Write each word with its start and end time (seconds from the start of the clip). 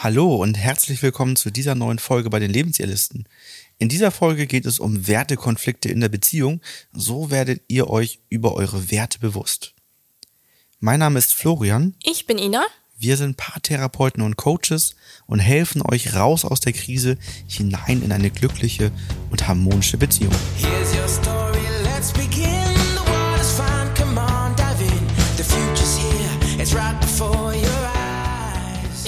Hallo 0.00 0.36
und 0.36 0.56
herzlich 0.56 1.02
willkommen 1.02 1.34
zu 1.34 1.50
dieser 1.50 1.74
neuen 1.74 1.98
Folge 1.98 2.30
bei 2.30 2.38
den 2.38 2.52
Lebensirrlisten. 2.52 3.26
In 3.78 3.88
dieser 3.88 4.12
Folge 4.12 4.46
geht 4.46 4.64
es 4.64 4.78
um 4.78 5.08
Wertekonflikte 5.08 5.88
in 5.88 5.98
der 5.98 6.08
Beziehung. 6.08 6.60
So 6.92 7.32
werdet 7.32 7.62
ihr 7.66 7.90
euch 7.90 8.20
über 8.28 8.54
eure 8.54 8.92
Werte 8.92 9.18
bewusst. 9.18 9.74
Mein 10.78 11.00
Name 11.00 11.18
ist 11.18 11.34
Florian. 11.34 11.96
Ich 12.04 12.26
bin 12.26 12.38
Ina. 12.38 12.64
Wir 12.96 13.16
sind 13.16 13.36
Paartherapeuten 13.36 14.22
und 14.22 14.36
Coaches 14.36 14.94
und 15.26 15.40
helfen 15.40 15.82
euch 15.82 16.14
raus 16.14 16.44
aus 16.44 16.60
der 16.60 16.74
Krise 16.74 17.18
hinein 17.48 18.00
in 18.00 18.12
eine 18.12 18.30
glückliche 18.30 18.92
und 19.32 19.48
harmonische 19.48 19.98
Beziehung. 19.98 20.32
Here's 20.58 20.94
your 20.94 21.08
story, 21.08 21.47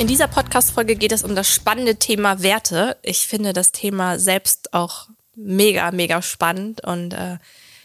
in 0.00 0.06
dieser 0.06 0.28
Podcast-Folge 0.28 0.96
geht 0.96 1.12
es 1.12 1.24
um 1.24 1.34
das 1.34 1.52
spannende 1.52 1.96
Thema 1.96 2.42
Werte. 2.42 2.96
Ich 3.02 3.26
finde 3.26 3.52
das 3.52 3.70
Thema 3.70 4.18
selbst 4.18 4.72
auch 4.72 5.08
mega, 5.36 5.90
mega 5.90 6.22
spannend 6.22 6.82
und 6.82 7.12
äh, 7.12 7.36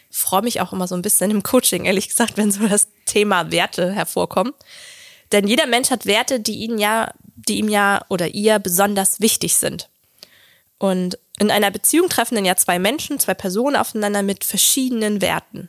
freue 0.10 0.42
mich 0.42 0.62
auch 0.62 0.72
immer 0.72 0.88
so 0.88 0.96
ein 0.96 1.02
bisschen 1.02 1.30
im 1.30 1.44
Coaching, 1.44 1.84
ehrlich 1.84 2.08
gesagt, 2.08 2.38
wenn 2.38 2.54
so 2.54 2.66
das 2.70 2.88
Thema 3.06 3.52
Werte 3.52 3.92
hervorkommt. 3.92 4.54
Denn 5.34 5.46
jeder 5.46 5.68
Mensch 5.68 5.90
hat 5.92 6.06
Werte, 6.06 6.40
die 6.40 6.60
ihn 6.64 6.78
ja, 6.78 7.12
die 7.36 7.58
ihm 7.58 7.68
ja 7.68 8.06
oder 8.08 8.30
ihr 8.30 8.60
besonders 8.60 9.20
wichtig 9.20 9.58
sind. 9.58 9.90
Und 10.78 11.20
in 11.38 11.52
einer 11.52 11.70
Beziehung 11.70 12.08
treffen 12.08 12.36
dann 12.36 12.46
ja 12.46 12.56
zwei 12.56 12.80
Menschen, 12.80 13.20
zwei 13.20 13.34
Personen 13.34 13.76
aufeinander 13.76 14.24
mit 14.24 14.46
verschiedenen 14.46 15.20
Werten. 15.20 15.68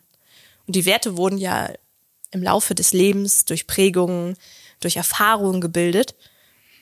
Und 0.68 0.76
die 0.76 0.87
Werte 0.87 1.16
wurden 1.16 1.38
ja 1.38 1.70
im 2.30 2.40
Laufe 2.40 2.76
des 2.76 2.92
Lebens 2.92 3.46
durch 3.46 3.66
Prägungen, 3.66 4.37
durch 4.78 4.95
Erfahrungen 4.95 5.60
gebildet. 5.60 6.15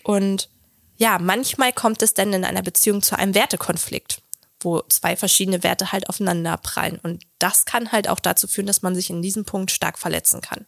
Und 0.04 0.48
ja, 0.96 1.18
manchmal 1.18 1.72
kommt 1.72 2.02
es 2.02 2.14
dann 2.14 2.32
in 2.32 2.44
einer 2.44 2.62
Beziehung 2.62 3.02
zu 3.02 3.18
einem 3.18 3.34
Wertekonflikt, 3.34 4.22
wo 4.60 4.83
zwei 4.83 5.16
verschiedene 5.16 5.62
Werte 5.62 5.91
halt 5.91 6.08
aufeinander 6.08 6.56
prallen. 6.56 7.00
Und 7.02 7.24
das 7.38 7.64
kann 7.64 7.91
halt 7.91 8.08
auch 8.08 8.20
dazu 8.20 8.47
führen, 8.47 8.66
dass 8.66 8.82
man 8.82 8.94
sich 8.94 9.10
in 9.10 9.22
diesem 9.22 9.44
Punkt 9.44 9.70
stark 9.72 9.98
verletzen 9.98 10.41
kann. 10.41 10.66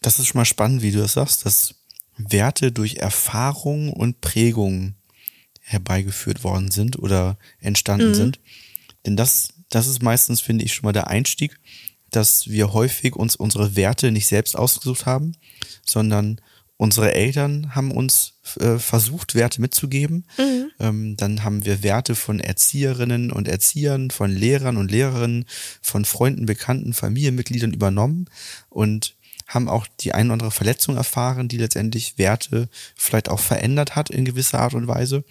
Das 0.00 0.18
ist 0.18 0.28
schon 0.28 0.38
mal 0.38 0.44
spannend, 0.44 0.82
wie 0.82 0.92
du 0.92 1.00
das 1.00 1.14
sagst, 1.14 1.44
dass 1.44 1.74
Werte 2.16 2.72
durch 2.72 2.96
Erfahrung 2.96 3.92
und 3.92 4.20
Prägung 4.20 4.94
herbeigeführt 5.60 6.44
worden 6.44 6.70
sind 6.70 6.98
oder 6.98 7.38
entstanden 7.58 8.08
mhm. 8.08 8.14
sind. 8.14 8.40
Denn 9.06 9.16
das, 9.16 9.54
das 9.70 9.86
ist 9.86 10.02
meistens, 10.02 10.40
finde 10.40 10.64
ich, 10.64 10.74
schon 10.74 10.84
mal 10.84 10.92
der 10.92 11.08
Einstieg, 11.08 11.58
dass 12.10 12.48
wir 12.48 12.72
häufig 12.72 13.16
uns 13.16 13.36
unsere 13.36 13.74
Werte 13.74 14.10
nicht 14.10 14.26
selbst 14.26 14.56
ausgesucht 14.56 15.06
haben, 15.06 15.36
sondern 15.84 16.40
Unsere 16.76 17.14
Eltern 17.14 17.74
haben 17.74 17.92
uns 17.92 18.34
äh, 18.58 18.78
versucht, 18.78 19.34
Werte 19.34 19.60
mitzugeben. 19.60 20.26
Mhm. 20.36 20.70
Ähm, 20.80 21.16
dann 21.16 21.44
haben 21.44 21.64
wir 21.64 21.82
Werte 21.82 22.14
von 22.14 22.40
Erzieherinnen 22.40 23.30
und 23.30 23.46
Erziehern, 23.46 24.10
von 24.10 24.30
Lehrern 24.30 24.76
und 24.76 24.90
Lehrerinnen, 24.90 25.44
von 25.80 26.04
Freunden, 26.04 26.46
Bekannten, 26.46 26.92
Familienmitgliedern 26.92 27.72
übernommen 27.72 28.26
und 28.68 29.14
haben 29.46 29.68
auch 29.68 29.86
die 30.00 30.12
ein 30.12 30.26
oder 30.26 30.34
andere 30.34 30.50
Verletzung 30.50 30.96
erfahren, 30.96 31.48
die 31.48 31.58
letztendlich 31.58 32.18
Werte 32.18 32.68
vielleicht 32.96 33.28
auch 33.28 33.40
verändert 33.40 33.94
hat 33.94 34.10
in 34.10 34.24
gewisser 34.24 34.60
Art 34.60 34.74
und 34.74 34.88
Weise. 34.88 35.24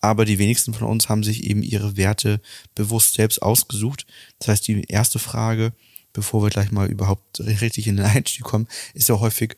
Aber 0.00 0.24
die 0.24 0.38
wenigsten 0.38 0.74
von 0.74 0.88
uns 0.88 1.08
haben 1.08 1.22
sich 1.22 1.44
eben 1.44 1.62
ihre 1.62 1.96
Werte 1.96 2.40
bewusst 2.74 3.14
selbst 3.14 3.40
ausgesucht. 3.40 4.04
Das 4.40 4.48
heißt, 4.48 4.66
die 4.66 4.82
erste 4.88 5.20
Frage, 5.20 5.72
bevor 6.12 6.42
wir 6.42 6.50
gleich 6.50 6.72
mal 6.72 6.90
überhaupt 6.90 7.40
richtig 7.40 7.86
in 7.86 7.96
den 7.96 8.06
Einstieg 8.06 8.42
kommen, 8.42 8.66
ist 8.94 9.08
ja 9.08 9.20
häufig, 9.20 9.56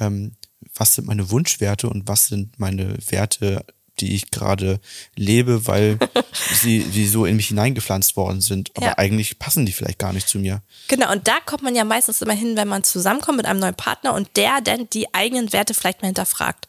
ähm, 0.00 0.32
was 0.78 0.94
sind 0.94 1.06
meine 1.06 1.30
Wunschwerte 1.30 1.88
und 1.88 2.08
was 2.08 2.26
sind 2.26 2.58
meine 2.58 2.96
Werte, 3.10 3.64
die 4.00 4.14
ich 4.14 4.30
gerade 4.30 4.80
lebe, 5.16 5.66
weil 5.66 5.98
sie, 6.54 6.80
sie 6.80 7.06
so 7.06 7.26
in 7.26 7.36
mich 7.36 7.48
hineingepflanzt 7.48 8.16
worden 8.16 8.40
sind. 8.40 8.70
Aber 8.76 8.86
ja. 8.86 8.98
eigentlich 8.98 9.38
passen 9.38 9.66
die 9.66 9.72
vielleicht 9.72 9.98
gar 9.98 10.12
nicht 10.12 10.28
zu 10.28 10.38
mir. 10.38 10.62
Genau, 10.86 11.12
und 11.12 11.26
da 11.26 11.40
kommt 11.44 11.62
man 11.62 11.74
ja 11.74 11.84
meistens 11.84 12.22
immer 12.22 12.34
hin, 12.34 12.56
wenn 12.56 12.68
man 12.68 12.84
zusammenkommt 12.84 13.38
mit 13.38 13.46
einem 13.46 13.60
neuen 13.60 13.74
Partner 13.74 14.14
und 14.14 14.36
der 14.36 14.60
dann 14.60 14.88
die 14.90 15.12
eigenen 15.14 15.52
Werte 15.52 15.74
vielleicht 15.74 16.02
mal 16.02 16.08
hinterfragt. 16.08 16.68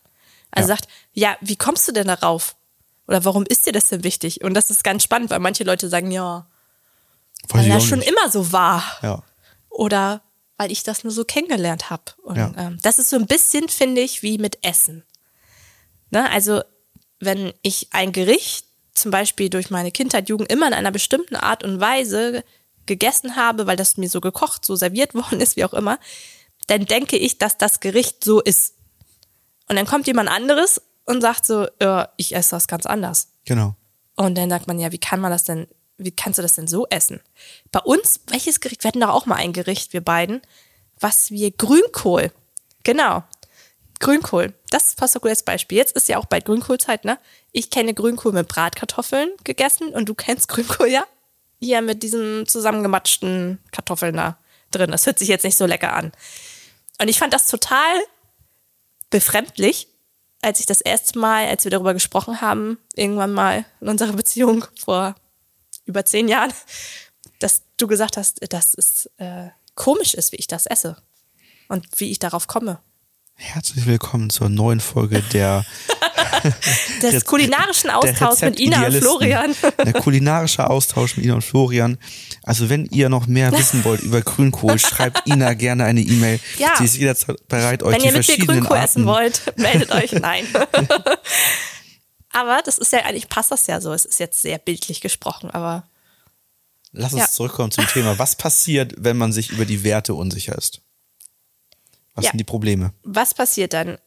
Also 0.51 0.69
ja. 0.69 0.75
sagt, 0.75 0.89
ja, 1.13 1.37
wie 1.41 1.55
kommst 1.55 1.87
du 1.87 1.91
denn 1.91 2.07
darauf? 2.07 2.55
Oder 3.07 3.25
warum 3.25 3.45
ist 3.47 3.65
dir 3.65 3.73
das 3.73 3.89
denn 3.89 4.03
wichtig? 4.03 4.43
Und 4.43 4.53
das 4.53 4.69
ist 4.69 4.83
ganz 4.83 5.03
spannend, 5.03 5.29
weil 5.29 5.39
manche 5.39 5.63
Leute 5.63 5.89
sagen, 5.89 6.11
ja, 6.11 6.47
weil 7.47 7.69
das 7.69 7.85
schon 7.85 8.01
immer 8.01 8.29
so 8.29 8.51
war. 8.51 8.83
Ja. 9.01 9.23
Oder 9.69 10.21
weil 10.59 10.73
ich 10.73 10.83
das 10.83 11.05
nur 11.05 11.11
so 11.11 11.23
kennengelernt 11.23 11.89
habe. 11.89 12.03
Und 12.21 12.35
ja. 12.35 12.53
ähm, 12.57 12.77
das 12.81 12.99
ist 12.99 13.09
so 13.09 13.15
ein 13.15 13.27
bisschen, 13.27 13.69
finde 13.69 14.01
ich, 14.01 14.23
wie 14.23 14.37
mit 14.37 14.61
Essen. 14.61 15.05
Ne? 16.11 16.29
Also, 16.29 16.61
wenn 17.21 17.53
ich 17.61 17.87
ein 17.91 18.11
Gericht 18.11 18.65
zum 18.93 19.09
Beispiel 19.09 19.49
durch 19.49 19.69
meine 19.69 19.91
Kindheit, 19.91 20.27
Jugend 20.27 20.51
immer 20.51 20.67
in 20.67 20.73
einer 20.73 20.91
bestimmten 20.91 21.37
Art 21.37 21.63
und 21.63 21.79
Weise 21.79 22.43
gegessen 22.85 23.37
habe, 23.37 23.67
weil 23.67 23.77
das 23.77 23.95
mir 23.95 24.09
so 24.09 24.19
gekocht, 24.19 24.65
so 24.65 24.75
serviert 24.75 25.13
worden 25.15 25.39
ist, 25.39 25.55
wie 25.55 25.63
auch 25.63 25.73
immer, 25.73 25.97
dann 26.67 26.85
denke 26.85 27.15
ich, 27.15 27.37
dass 27.37 27.57
das 27.57 27.79
Gericht 27.79 28.25
so 28.25 28.41
ist. 28.41 28.75
Und 29.69 29.77
dann 29.77 29.87
kommt 29.87 30.07
jemand 30.07 30.29
anderes 30.29 30.81
und 31.05 31.21
sagt 31.21 31.45
so, 31.45 31.67
ja, 31.81 32.09
ich 32.17 32.35
esse 32.35 32.51
das 32.51 32.67
ganz 32.67 32.85
anders. 32.85 33.29
Genau. 33.45 33.75
Und 34.17 34.37
dann 34.37 34.49
sagt 34.49 34.67
man, 34.67 34.77
ja, 34.77 34.91
wie 34.91 34.97
kann 34.97 35.21
man 35.21 35.31
das 35.31 35.45
denn 35.45 35.67
wie 35.99 36.11
kannst 36.11 36.39
du 36.39 36.41
das 36.41 36.55
denn 36.55 36.67
so 36.67 36.87
essen? 36.89 37.21
Bei 37.71 37.79
uns, 37.79 38.21
welches 38.27 38.59
Gericht? 38.59 38.83
Wir 38.83 38.89
hatten 38.89 39.01
doch 39.01 39.09
auch 39.09 39.25
mal 39.25 39.35
ein 39.35 39.53
Gericht, 39.53 39.93
wir 39.93 40.01
beiden, 40.01 40.41
was 40.99 41.31
wir 41.31 41.51
Grünkohl. 41.51 42.31
Genau. 42.83 43.23
Grünkohl. 43.99 44.53
Das 44.69 44.95
passt 44.95 45.15
doch 45.15 45.21
gut 45.21 45.29
als 45.29 45.43
Beispiel. 45.43 45.77
Jetzt 45.77 45.95
ist 45.95 46.07
ja 46.07 46.17
auch 46.17 46.25
bald 46.25 46.45
Grünkohlzeit, 46.45 47.03
ne? 47.05 47.19
Ich 47.51 47.69
kenne 47.69 47.93
Grünkohl 47.93 48.31
mit 48.31 48.47
Bratkartoffeln 48.47 49.29
gegessen 49.43 49.89
und 49.89 50.07
du 50.07 50.15
kennst 50.15 50.47
Grünkohl, 50.47 50.87
ja? 50.87 51.03
Hier 51.59 51.81
mit 51.81 52.01
diesen 52.01 52.47
zusammengematschten 52.47 53.59
Kartoffeln 53.71 54.15
da 54.15 54.37
drin. 54.71 54.91
Das 54.91 55.05
hört 55.05 55.19
sich 55.19 55.27
jetzt 55.27 55.43
nicht 55.43 55.57
so 55.57 55.65
lecker 55.65 55.93
an. 55.93 56.13
Und 57.01 57.09
ich 57.09 57.19
fand 57.19 57.33
das 57.33 57.47
total 57.47 57.95
befremdlich, 59.09 59.87
als 60.41 60.59
ich 60.59 60.65
das 60.65 60.79
erste 60.81 61.19
Mal, 61.19 61.47
als 61.47 61.65
wir 61.65 61.71
darüber 61.71 61.93
gesprochen 61.93 62.39
haben, 62.39 62.77
irgendwann 62.95 63.33
mal 63.33 63.65
in 63.81 63.89
unserer 63.89 64.13
Beziehung 64.13 64.65
vor 64.77 65.15
über 65.89 66.05
zehn 66.05 66.27
Jahren, 66.27 66.53
dass 67.39 67.63
du 67.77 67.87
gesagt 67.87 68.15
hast, 68.15 68.39
dass 68.53 68.75
es 68.75 69.09
äh, 69.17 69.47
komisch 69.73 70.13
ist, 70.13 70.31
wie 70.31 70.37
ich 70.37 70.47
das 70.47 70.67
esse 70.67 70.95
und 71.67 71.85
wie 71.97 72.11
ich 72.11 72.19
darauf 72.19 72.47
komme. 72.47 72.79
Herzlich 73.33 73.85
willkommen 73.87 74.29
zur 74.29 74.49
neuen 74.49 74.81
Folge 74.81 75.23
der 75.33 75.65
des 77.01 77.25
kulinarischen 77.25 77.89
Austauschs 77.89 78.41
mit 78.41 78.59
Ina 78.59 78.85
und 78.85 78.95
Florian. 78.97 79.55
Der 79.83 79.93
kulinarische 79.93 80.69
Austausch 80.69 81.17
mit 81.17 81.25
Ina 81.25 81.35
und 81.35 81.43
Florian. 81.43 81.97
Also 82.43 82.69
wenn 82.69 82.85
ihr 82.87 83.09
noch 83.09 83.27
mehr 83.27 83.51
wissen 83.51 83.83
wollt 83.83 84.01
über 84.01 84.21
Grünkohl, 84.21 84.77
schreibt 84.79 85.25
Ina 85.27 85.53
gerne 85.53 85.85
eine 85.85 86.01
E-Mail. 86.01 86.39
Ja. 86.57 86.73
Sie 86.77 86.85
ist 86.85 86.97
jederzeit 86.97 87.47
bereit, 87.47 87.81
euch 87.81 87.95
wenn 87.95 88.03
die 88.03 88.11
verschiedenen 88.11 88.47
Grünkohl 88.47 88.77
Arten 88.77 88.85
essen 88.85 89.05
wollt, 89.05 89.53
meldet 89.57 89.91
euch. 89.91 90.11
Nein. 90.11 90.45
Aber 92.31 92.61
das 92.63 92.77
ist 92.77 92.91
ja, 92.91 92.99
eigentlich 92.99 93.29
passt 93.29 93.51
das 93.51 93.67
ja 93.67 93.81
so. 93.81 93.93
Es 93.93 94.05
ist 94.05 94.19
jetzt 94.19 94.41
sehr 94.41 94.57
bildlich 94.57 95.01
gesprochen, 95.01 95.49
aber. 95.49 95.87
Lass 96.91 97.13
uns 97.13 97.21
ja. 97.21 97.29
zurückkommen 97.29 97.71
zum 97.71 97.87
Thema. 97.87 98.17
Was 98.17 98.35
passiert, 98.35 98.93
wenn 98.97 99.17
man 99.17 99.31
sich 99.31 99.51
über 99.51 99.65
die 99.65 99.83
Werte 99.83 100.15
unsicher 100.15 100.57
ist? 100.57 100.81
Was 102.15 102.25
ja. 102.25 102.31
sind 102.31 102.39
die 102.39 102.45
Probleme? 102.45 102.93
Was 103.03 103.33
passiert 103.33 103.73
dann? 103.73 103.97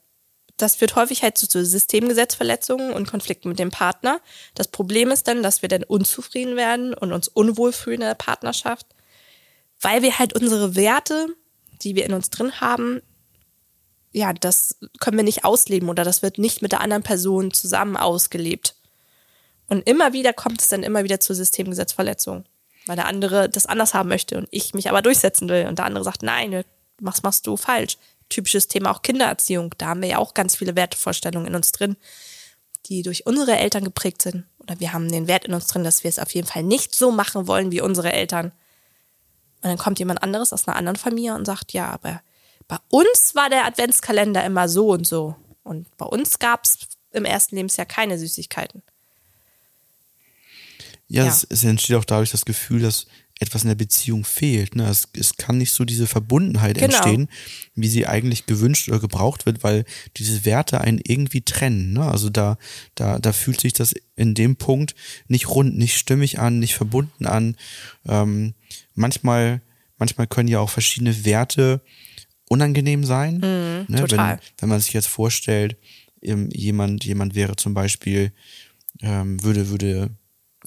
Das 0.57 0.77
führt 0.77 0.97
häufig 0.97 1.23
halt 1.23 1.39
zu, 1.39 1.49
zu 1.49 1.65
Systemgesetzverletzungen 1.65 2.93
und 2.93 3.09
Konflikten 3.09 3.49
mit 3.49 3.59
dem 3.59 3.71
Partner. 3.71 4.21
Das 4.55 4.69
Problem 4.69 5.11
ist 5.11 5.27
dann, 5.27 5.43
dass 5.43 5.63
wir 5.63 5.69
dann 5.69 5.83
unzufrieden 5.85 6.57
werden 6.57 6.95
und 6.95 7.13
uns 7.13 7.29
unwohl 7.29 7.73
fühlen 7.73 8.03
in 8.03 8.09
der 8.09 8.15
Partnerschaft, 8.15 8.87
weil 9.81 10.03
wir 10.03 10.19
halt 10.19 10.35
unsere 10.35 10.77
Werte, 10.77 11.29
die 11.83 11.97
wir 11.97 12.05
in 12.05 12.13
uns 12.13 12.31
drin 12.31 12.61
haben, 12.61 13.01
ja, 14.13 14.33
das 14.33 14.77
können 15.01 15.17
wir 15.17 15.25
nicht 15.25 15.45
ausleben 15.45 15.89
oder 15.89 16.05
das 16.05 16.23
wird 16.23 16.39
nicht 16.39 16.63
mit 16.63 16.73
der 16.73 16.81
anderen 16.81 17.03
Person 17.03 17.51
zusammen 17.53 17.97
ausgelebt. 17.97 18.77
Und 19.69 19.87
immer 19.89 20.13
wieder 20.13 20.33
kommt 20.33 20.61
es 20.61 20.69
dann 20.69 20.83
immer 20.83 21.03
wieder 21.05 21.19
zur 21.19 21.35
Systemgesetzverletzung, 21.35 22.45
weil 22.87 22.97
der 22.97 23.07
andere 23.07 23.49
das 23.49 23.67
anders 23.67 23.95
haben 23.95 24.11
möchte 24.11 24.37
und 24.37 24.49
ich 24.51 24.75
mich 24.75 24.91
aber 24.91 25.01
durchsetzen 25.01 25.49
will 25.49 25.67
und 25.67 25.79
der 25.79 25.87
andere 25.87 26.05
sagt, 26.05 26.23
nein, 26.23 26.65
was 26.99 27.23
machst 27.23 27.47
du 27.47 27.57
falsch? 27.57 27.97
Typisches 28.29 28.69
Thema 28.69 28.91
auch 28.91 29.03
Kindererziehung. 29.03 29.75
Da 29.79 29.87
haben 29.87 30.03
wir 30.03 30.09
ja 30.09 30.19
auch 30.19 30.35
ganz 30.35 30.57
viele 30.57 30.77
Wertevorstellungen 30.77 31.49
in 31.49 31.55
uns 31.55 31.73
drin, 31.73 31.97
die 32.87 33.03
durch 33.03 33.27
unsere 33.27 33.57
Eltern 33.57 33.85
geprägt 33.85 34.23
sind. 34.23 34.45
Oder 34.59 34.79
wir 34.79 34.93
haben 34.93 35.11
den 35.11 35.27
Wert 35.27 35.47
in 35.47 35.55
uns 35.55 35.67
drin, 35.67 35.85
dass 35.85 36.05
wir 36.05 36.09
es 36.09 36.19
auf 36.19 36.35
jeden 36.35 36.47
Fall 36.47 36.63
nicht 36.63 36.95
so 36.95 37.11
machen 37.11 37.47
wollen 37.47 37.73
wie 37.73 37.81
unsere 37.81 38.13
Eltern. 38.13 38.53
Und 39.63 39.71
dann 39.71 39.79
kommt 39.79 39.99
jemand 39.99 40.23
anderes 40.23 40.53
aus 40.53 40.69
einer 40.69 40.77
anderen 40.77 40.97
Familie 40.97 41.35
und 41.35 41.45
sagt, 41.45 41.73
ja, 41.73 41.91
aber 41.91 42.21
bei 42.69 42.79
uns 42.89 43.35
war 43.35 43.51
der 43.51 43.65
Adventskalender 43.65 44.45
immer 44.45 44.69
so 44.69 44.91
und 44.91 45.07
so. 45.07 45.37
Und 45.63 45.97
bei 45.97 46.07
uns 46.07 46.39
gab 46.39 46.65
es 46.65 46.79
im 47.13 47.25
ersten 47.25 47.57
Lebensjahr 47.57 47.87
keine 47.87 48.19
Süßigkeiten. 48.19 48.83
Ja, 51.09 51.25
ja. 51.25 51.31
Es, 51.31 51.47
es, 51.49 51.63
entsteht 51.65 51.97
auch 51.97 52.05
dadurch 52.05 52.31
das 52.31 52.45
Gefühl, 52.45 52.81
dass 52.81 53.07
etwas 53.39 53.63
in 53.63 53.69
der 53.69 53.75
Beziehung 53.75 54.25
fehlt. 54.25 54.77
Ne? 54.77 54.89
Es, 54.89 55.09
es 55.19 55.37
kann 55.37 55.59
nicht 55.59 55.73
so 55.73 55.85
diese 55.85 56.07
Verbundenheit 56.07 56.79
Genau. 56.79 56.95
entstehen, 56.95 57.29
wie 57.75 57.89
sie 57.89 58.07
eigentlich 58.07 58.47
gewünscht 58.47 58.89
oder 58.89 59.01
gebraucht 59.01 59.45
wird, 59.45 59.65
weil 59.65 59.85
diese 60.17 60.45
Werte 60.45 60.81
einen 60.81 61.01
irgendwie 61.05 61.43
trennen. 61.43 61.93
Ne? 61.93 62.03
Also 62.03 62.31
da, 62.31 62.57
da, 62.95 63.19
da 63.19 63.33
fühlt 63.33 63.61
sich 63.61 63.73
das 63.73 63.95
in 64.17 64.35
dem 64.35 64.57
Punkt 64.57 64.95
nicht 65.27 65.49
rund, 65.49 65.77
nicht 65.77 65.99
stimmig 65.99 66.39
an, 66.39 66.61
nicht 66.61 66.75
verbunden 66.75 67.27
an. 67.27 67.57
Ähm, 68.07 68.55
manchmal, 68.95 69.61
manchmal 69.99 70.29
können 70.29 70.49
ja 70.49 70.61
auch 70.61 70.71
verschiedene 70.71 71.25
Werte 71.25 71.81
unangenehm 72.53 73.05
sein. 73.05 73.39
ne? 73.39 73.85
Mhm, 73.89 73.97
total. 73.97 74.37
Wenn, 74.37 74.39
wenn 74.59 74.69
man 74.69 74.81
sich 74.81 74.93
jetzt 74.93 75.09
vorstellt, 75.09 75.77
ähm, 76.23 76.49
jemand, 76.53 77.05
jemand 77.05 77.35
wäre 77.35 77.57
zum 77.57 77.75
Beispiel, 77.75 78.33
ähm, 79.01 79.43
würde, 79.43 79.69
würde 79.71 80.11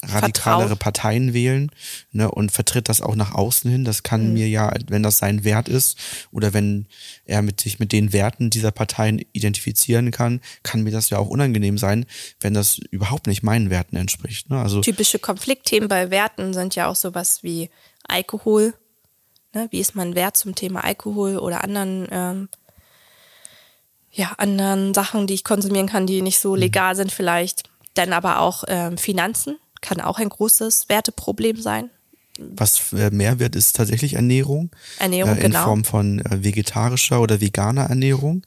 radikalere 0.02 0.68
Vertraut. 0.68 0.78
Parteien 0.78 1.32
wählen 1.32 1.70
ne, 2.12 2.30
und 2.30 2.52
vertritt 2.52 2.90
das 2.90 3.00
auch 3.00 3.14
nach 3.16 3.32
außen 3.32 3.70
hin. 3.70 3.84
Das 3.86 4.00
Mhm. 4.00 4.02
kann 4.02 4.32
mir 4.34 4.46
ja, 4.46 4.70
wenn 4.88 5.02
das 5.02 5.16
sein 5.16 5.42
Wert 5.42 5.70
ist 5.70 5.96
oder 6.32 6.52
wenn 6.52 6.86
er 7.24 7.40
mit 7.40 7.60
sich 7.62 7.78
mit 7.78 7.92
den 7.92 8.12
Werten 8.12 8.50
dieser 8.50 8.72
Parteien 8.72 9.22
identifizieren 9.32 10.10
kann, 10.10 10.42
kann 10.62 10.82
mir 10.82 10.90
das 10.90 11.08
ja 11.08 11.16
auch 11.16 11.28
unangenehm 11.28 11.78
sein, 11.78 12.04
wenn 12.40 12.52
das 12.52 12.78
überhaupt 12.90 13.26
nicht 13.26 13.42
meinen 13.42 13.70
Werten 13.70 13.96
entspricht. 13.96 14.50
Ne? 14.50 14.60
Also 14.60 14.82
Typische 14.82 15.18
Konfliktthemen 15.18 15.88
bei 15.88 16.10
Werten 16.10 16.52
sind 16.52 16.74
ja 16.74 16.88
auch 16.88 16.96
sowas 16.96 17.42
wie 17.42 17.70
Alkohol. 18.06 18.74
Ne? 19.54 19.68
Wie 19.70 19.80
ist 19.80 19.94
mein 19.94 20.14
Wert 20.14 20.36
zum 20.36 20.54
Thema 20.54 20.84
Alkohol 20.84 21.38
oder 21.38 21.64
anderen, 21.64 22.06
ähm, 22.10 22.48
ja, 24.10 24.32
anderen 24.38 24.94
Sachen, 24.94 25.26
die 25.26 25.34
ich 25.34 25.44
konsumieren 25.44 25.88
kann, 25.88 26.06
die 26.06 26.22
nicht 26.22 26.38
so 26.38 26.54
legal 26.54 26.96
sind 26.96 27.12
vielleicht. 27.12 27.64
Dann 27.94 28.12
aber 28.12 28.40
auch 28.40 28.64
ähm, 28.68 28.98
Finanzen 28.98 29.58
kann 29.80 30.00
auch 30.00 30.18
ein 30.18 30.28
großes 30.28 30.88
Werteproblem 30.88 31.60
sein. 31.60 31.90
was 32.38 32.92
äh, 32.92 33.10
mehr 33.10 33.38
wird, 33.38 33.56
ist 33.56 33.76
tatsächlich 33.76 34.14
Ernährung. 34.14 34.70
Ernährung, 34.98 35.32
äh, 35.32 35.36
in 35.36 35.52
genau. 35.52 35.64
Form 35.64 35.84
von 35.84 36.18
äh, 36.20 36.44
vegetarischer 36.44 37.20
oder 37.20 37.40
veganer 37.40 37.84
Ernährung. 37.84 38.42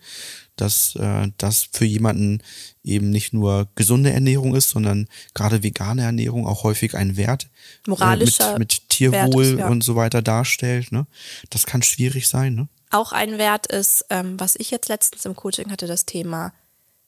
Dass 0.59 0.95
äh, 0.95 1.29
das 1.38 1.69
für 1.71 1.85
jemanden 1.85 2.41
eben 2.83 3.09
nicht 3.09 3.33
nur 3.33 3.67
gesunde 3.75 4.11
Ernährung 4.11 4.56
ist, 4.56 4.69
sondern 4.69 5.07
gerade 5.33 5.63
vegane 5.63 6.03
Ernährung 6.03 6.47
auch 6.47 6.63
häufig 6.63 6.95
einen 6.95 7.17
Wert 7.17 7.45
äh, 7.85 7.89
Moralischer 7.89 8.51
mit, 8.53 8.59
mit 8.59 8.89
Tierwohl 8.89 9.45
ist, 9.45 9.59
ja. 9.59 9.67
und 9.67 9.83
so 9.83 9.95
weiter 9.95 10.21
darstellt. 10.21 10.91
Ne? 10.91 11.07
Das 11.50 11.65
kann 11.65 11.81
schwierig 11.81 12.27
sein. 12.27 12.56
Ne? 12.56 12.67
Auch 12.89 13.11
ein 13.11 13.38
Wert 13.38 13.67
ist, 13.67 14.06
ähm, 14.09 14.39
was 14.39 14.56
ich 14.56 14.71
jetzt 14.71 14.89
letztens 14.89 15.25
im 15.25 15.35
Coaching 15.35 15.71
hatte, 15.71 15.88
das 15.88 16.06
Thema 16.06 16.53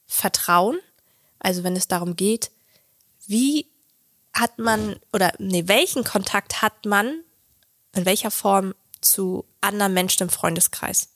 Vertrauen. 0.07 0.77
Also 1.39 1.63
wenn 1.63 1.75
es 1.75 1.87
darum 1.87 2.15
geht, 2.15 2.51
wie 3.27 3.65
hat 4.33 4.59
man 4.59 4.95
oder 5.11 5.33
nee, 5.39 5.63
welchen 5.67 6.03
Kontakt 6.03 6.61
hat 6.61 6.85
man 6.85 7.21
in 7.95 8.05
welcher 8.05 8.31
Form 8.31 8.73
zu 9.01 9.45
anderen 9.59 9.93
Menschen 9.93 10.23
im 10.23 10.29
Freundeskreis? 10.29 11.09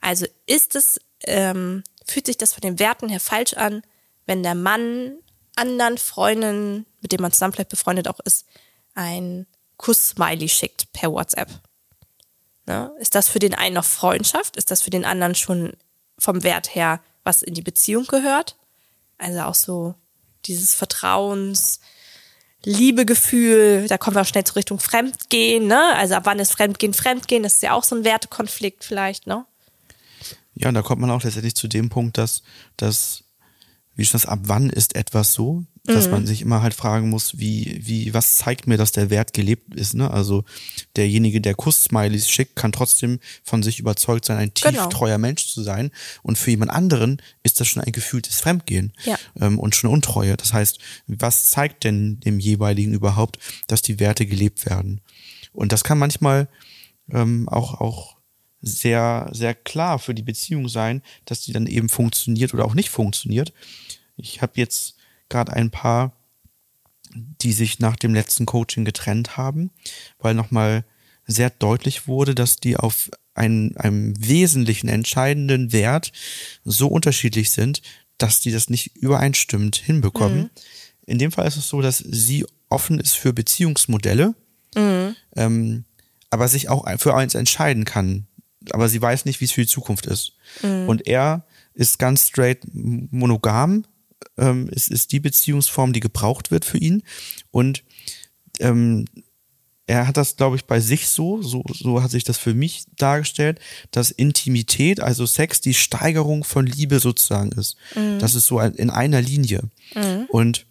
Also 0.00 0.26
ist 0.46 0.76
es, 0.76 1.00
ähm, 1.24 1.84
fühlt 2.06 2.26
sich 2.26 2.38
das 2.38 2.52
von 2.52 2.60
den 2.60 2.78
Werten 2.78 3.08
her 3.08 3.20
falsch 3.20 3.54
an, 3.54 3.82
wenn 4.26 4.42
der 4.42 4.54
Mann 4.54 5.18
anderen 5.56 5.98
Freunden, 5.98 6.86
mit 7.00 7.12
denen 7.12 7.22
man 7.22 7.32
zusammen 7.32 7.52
vielleicht 7.52 7.70
befreundet 7.70 8.08
auch 8.08 8.20
ist, 8.20 8.46
ein 8.94 9.46
Kuss-Smiley 9.76 10.48
schickt 10.48 10.92
per 10.92 11.12
WhatsApp? 11.12 11.48
Ne? 12.66 12.92
Ist 12.98 13.14
das 13.14 13.28
für 13.28 13.38
den 13.38 13.54
einen 13.54 13.74
noch 13.74 13.84
Freundschaft? 13.84 14.56
Ist 14.56 14.70
das 14.70 14.82
für 14.82 14.90
den 14.90 15.04
anderen 15.04 15.34
schon 15.34 15.72
vom 16.18 16.42
Wert 16.42 16.74
her, 16.74 17.00
was 17.24 17.42
in 17.42 17.54
die 17.54 17.62
Beziehung 17.62 18.06
gehört? 18.06 18.56
Also 19.16 19.40
auch 19.40 19.54
so 19.54 19.94
dieses 20.44 20.74
Vertrauens, 20.74 21.80
Liebegefühl, 22.64 23.86
da 23.88 23.98
kommen 23.98 24.16
wir 24.16 24.22
auch 24.22 24.26
schnell 24.26 24.44
zur 24.44 24.56
Richtung 24.56 24.80
Fremdgehen, 24.80 25.66
ne? 25.68 25.94
Also 25.94 26.14
ab 26.14 26.24
wann 26.26 26.40
ist 26.40 26.52
Fremdgehen 26.52 26.92
Fremdgehen? 26.92 27.42
Das 27.42 27.54
ist 27.54 27.62
ja 27.62 27.72
auch 27.72 27.84
so 27.84 27.94
ein 27.94 28.04
Wertekonflikt 28.04 28.84
vielleicht, 28.84 29.26
ne? 29.26 29.46
Ja, 30.58 30.68
und 30.68 30.74
da 30.74 30.82
kommt 30.82 31.00
man 31.00 31.10
auch 31.10 31.22
letztendlich 31.22 31.54
zu 31.54 31.68
dem 31.68 31.88
Punkt, 31.88 32.18
dass, 32.18 32.42
dass 32.76 33.24
wie 33.94 34.04
schon 34.04 34.20
das, 34.20 34.26
ab 34.26 34.40
wann 34.44 34.70
ist 34.70 34.94
etwas 34.94 35.32
so, 35.34 35.64
dass 35.84 36.06
Mhm. 36.06 36.10
man 36.12 36.26
sich 36.26 36.42
immer 36.42 36.62
halt 36.62 36.74
fragen 36.74 37.08
muss, 37.08 37.38
wie, 37.38 37.80
wie, 37.82 38.12
was 38.14 38.36
zeigt 38.36 38.66
mir, 38.66 38.76
dass 38.76 38.92
der 38.92 39.10
Wert 39.10 39.32
gelebt 39.32 39.74
ist, 39.74 39.94
ne? 39.94 40.10
Also 40.10 40.44
derjenige, 40.96 41.40
der 41.40 41.54
Kuss-Smileys 41.54 42.28
schickt, 42.28 42.54
kann 42.56 42.70
trotzdem 42.72 43.18
von 43.42 43.62
sich 43.62 43.80
überzeugt 43.80 44.24
sein, 44.26 44.36
ein 44.36 44.54
tief 44.54 44.70
Genau. 44.70 44.88
treuer 44.88 45.18
Mensch 45.18 45.48
zu 45.48 45.62
sein. 45.62 45.90
Und 46.22 46.38
für 46.38 46.50
jemand 46.50 46.70
anderen 46.70 47.20
ist 47.42 47.58
das 47.58 47.66
schon 47.68 47.82
ein 47.82 47.90
gefühltes 47.92 48.38
Fremdgehen 48.40 48.92
Ja. 49.04 49.18
ähm, 49.40 49.58
und 49.58 49.74
schon 49.74 49.90
Untreue. 49.90 50.36
Das 50.36 50.52
heißt, 50.52 50.78
was 51.06 51.48
zeigt 51.50 51.82
denn 51.84 52.20
dem 52.20 52.38
jeweiligen 52.38 52.92
überhaupt, 52.92 53.38
dass 53.66 53.82
die 53.82 53.98
Werte 53.98 54.26
gelebt 54.26 54.66
werden? 54.66 55.00
Und 55.52 55.72
das 55.72 55.82
kann 55.84 55.98
manchmal 55.98 56.48
ähm, 57.10 57.48
auch, 57.48 57.80
auch 57.80 58.17
sehr, 58.60 59.28
sehr 59.32 59.54
klar 59.54 59.98
für 59.98 60.14
die 60.14 60.22
Beziehung 60.22 60.68
sein, 60.68 61.02
dass 61.24 61.42
die 61.42 61.52
dann 61.52 61.66
eben 61.66 61.88
funktioniert 61.88 62.54
oder 62.54 62.64
auch 62.64 62.74
nicht 62.74 62.90
funktioniert. 62.90 63.52
Ich 64.16 64.42
habe 64.42 64.52
jetzt 64.56 64.96
gerade 65.28 65.52
ein 65.52 65.70
paar, 65.70 66.12
die 67.14 67.52
sich 67.52 67.78
nach 67.78 67.96
dem 67.96 68.14
letzten 68.14 68.46
Coaching 68.46 68.84
getrennt 68.84 69.36
haben, 69.36 69.70
weil 70.18 70.34
nochmal 70.34 70.84
sehr 71.26 71.50
deutlich 71.50 72.08
wurde, 72.08 72.34
dass 72.34 72.56
die 72.56 72.76
auf 72.76 73.10
einen, 73.34 73.76
einem 73.76 74.14
wesentlichen, 74.18 74.88
entscheidenden 74.88 75.72
Wert 75.72 76.12
so 76.64 76.88
unterschiedlich 76.88 77.50
sind, 77.50 77.82
dass 78.18 78.40
die 78.40 78.50
das 78.50 78.68
nicht 78.68 78.96
übereinstimmend 78.96 79.76
hinbekommen. 79.76 80.50
In 81.06 81.18
dem 81.18 81.30
Fall 81.32 81.46
ist 81.46 81.56
es 81.56 81.68
so, 81.68 81.80
dass 81.80 81.98
sie 81.98 82.44
offen 82.68 82.98
ist 82.98 83.14
für 83.14 83.32
Beziehungsmodelle, 83.32 84.34
ähm, 85.36 85.84
aber 86.30 86.48
sich 86.48 86.68
auch 86.68 86.86
für 86.98 87.14
eins 87.14 87.34
entscheiden 87.34 87.84
kann. 87.84 88.26
Aber 88.74 88.88
sie 88.88 89.00
weiß 89.00 89.24
nicht, 89.24 89.40
wie 89.40 89.44
es 89.44 89.52
für 89.52 89.62
die 89.62 89.66
Zukunft 89.66 90.06
ist. 90.06 90.32
Und 90.86 91.06
er 91.06 91.44
ist 91.74 91.98
ganz 91.98 92.28
straight 92.28 92.60
monogam. 92.72 93.84
Ähm, 94.36 94.68
es 94.74 94.88
ist 94.88 95.12
die 95.12 95.20
Beziehungsform, 95.20 95.92
die 95.92 96.00
gebraucht 96.00 96.50
wird 96.50 96.64
für 96.64 96.78
ihn. 96.78 97.02
Und 97.50 97.84
ähm, 98.60 99.04
er 99.86 100.06
hat 100.06 100.18
das, 100.18 100.36
glaube 100.36 100.56
ich, 100.56 100.66
bei 100.66 100.80
sich 100.80 101.08
so, 101.08 101.40
so, 101.40 101.64
so 101.72 102.02
hat 102.02 102.10
sich 102.10 102.22
das 102.22 102.36
für 102.36 102.52
mich 102.52 102.84
dargestellt, 102.96 103.58
dass 103.90 104.10
Intimität, 104.10 105.00
also 105.00 105.24
Sex, 105.24 105.62
die 105.62 105.72
Steigerung 105.72 106.44
von 106.44 106.66
Liebe 106.66 107.00
sozusagen 107.00 107.52
ist. 107.52 107.76
Das 108.18 108.34
ist 108.34 108.46
so 108.46 108.60
in 108.60 108.90
einer 108.90 109.22
Linie. 109.22 109.62
Und 110.28 110.66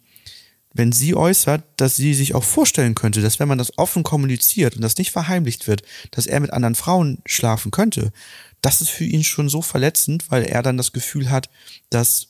wenn 0.74 0.92
sie 0.92 1.14
äußert, 1.14 1.64
dass 1.76 1.96
sie 1.96 2.14
sich 2.14 2.34
auch 2.34 2.44
vorstellen 2.44 2.94
könnte, 2.94 3.20
dass 3.20 3.38
wenn 3.38 3.48
man 3.48 3.58
das 3.58 3.76
offen 3.78 4.02
kommuniziert 4.02 4.76
und 4.76 4.82
das 4.82 4.98
nicht 4.98 5.10
verheimlicht 5.10 5.66
wird, 5.66 5.82
dass 6.10 6.26
er 6.26 6.40
mit 6.40 6.52
anderen 6.52 6.74
Frauen 6.74 7.18
schlafen 7.26 7.70
könnte, 7.70 8.12
das 8.60 8.80
ist 8.80 8.90
für 8.90 9.04
ihn 9.04 9.24
schon 9.24 9.48
so 9.48 9.62
verletzend, 9.62 10.30
weil 10.30 10.44
er 10.44 10.62
dann 10.62 10.76
das 10.76 10.92
Gefühl 10.92 11.30
hat, 11.30 11.48
dass 11.90 12.28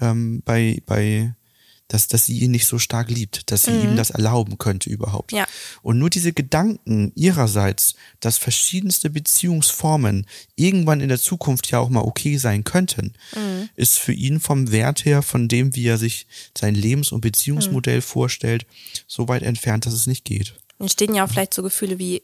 ähm, 0.00 0.42
bei, 0.44 0.82
bei 0.86 1.34
dass, 1.88 2.06
dass 2.06 2.26
sie 2.26 2.38
ihn 2.38 2.50
nicht 2.50 2.66
so 2.66 2.78
stark 2.78 3.10
liebt, 3.10 3.50
dass 3.50 3.64
sie 3.64 3.72
ihm 3.72 3.96
das 3.96 4.10
erlauben 4.10 4.58
könnte 4.58 4.90
überhaupt. 4.90 5.32
Ja. 5.32 5.46
Und 5.82 5.98
nur 5.98 6.10
diese 6.10 6.32
Gedanken 6.32 7.12
ihrerseits, 7.14 7.94
dass 8.20 8.36
verschiedenste 8.36 9.08
Beziehungsformen 9.10 10.26
irgendwann 10.54 11.00
in 11.00 11.08
der 11.08 11.18
Zukunft 11.18 11.70
ja 11.70 11.78
auch 11.78 11.88
mal 11.88 12.02
okay 12.02 12.36
sein 12.36 12.62
könnten, 12.64 13.14
ist 13.74 13.98
für 13.98 14.12
ihn 14.12 14.38
vom 14.38 14.70
Wert 14.70 15.06
her, 15.06 15.22
von 15.22 15.48
dem, 15.48 15.74
wie 15.74 15.86
er 15.86 15.98
sich 15.98 16.26
sein 16.56 16.74
Lebens- 16.74 17.10
und 17.10 17.22
Beziehungsmodell 17.22 18.02
vorstellt, 18.02 18.66
so 19.06 19.28
weit 19.28 19.42
entfernt, 19.42 19.86
dass 19.86 19.94
es 19.94 20.06
nicht 20.06 20.24
geht. 20.24 20.54
Entstehen 20.78 21.14
ja 21.14 21.24
auch 21.24 21.30
vielleicht 21.30 21.54
so 21.54 21.62
Gefühle 21.62 21.98
wie 21.98 22.22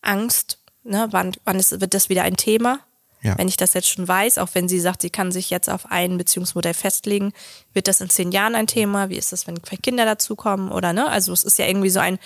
Angst, 0.00 0.58
ne? 0.84 1.08
Wann, 1.10 1.32
wann 1.44 1.58
ist, 1.58 1.80
wird 1.80 1.94
das 1.94 2.08
wieder 2.08 2.22
ein 2.22 2.36
Thema? 2.36 2.80
Ja. 3.22 3.38
Wenn 3.38 3.46
ich 3.46 3.56
das 3.56 3.74
jetzt 3.74 3.88
schon 3.88 4.08
weiß, 4.08 4.38
auch 4.38 4.48
wenn 4.54 4.68
sie 4.68 4.80
sagt, 4.80 5.02
sie 5.02 5.10
kann 5.10 5.30
sich 5.30 5.48
jetzt 5.48 5.70
auf 5.70 5.90
ein 5.90 6.18
Beziehungsmodell 6.18 6.74
festlegen, 6.74 7.32
wird 7.72 7.86
das 7.86 8.00
in 8.00 8.10
zehn 8.10 8.32
Jahren 8.32 8.56
ein 8.56 8.66
Thema? 8.66 9.10
Wie 9.10 9.16
ist 9.16 9.30
das, 9.30 9.46
wenn 9.46 9.62
Kinder 9.62 10.04
dazukommen 10.04 10.72
oder 10.72 10.92
ne? 10.92 11.08
Also 11.08 11.32
es 11.32 11.44
ist 11.44 11.58
ja 11.58 11.66
irgendwie 11.66 11.90
so 11.90 12.00
ein, 12.00 12.18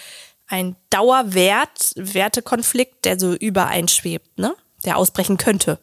ein 0.47 0.75
Dauerwert, 0.89 1.93
Wertekonflikt, 1.97 3.05
der 3.05 3.21
so 3.21 3.35
übereinschwebt, 3.35 4.39
ne? 4.39 4.55
Der 4.87 4.97
ausbrechen 4.97 5.37
könnte. 5.37 5.79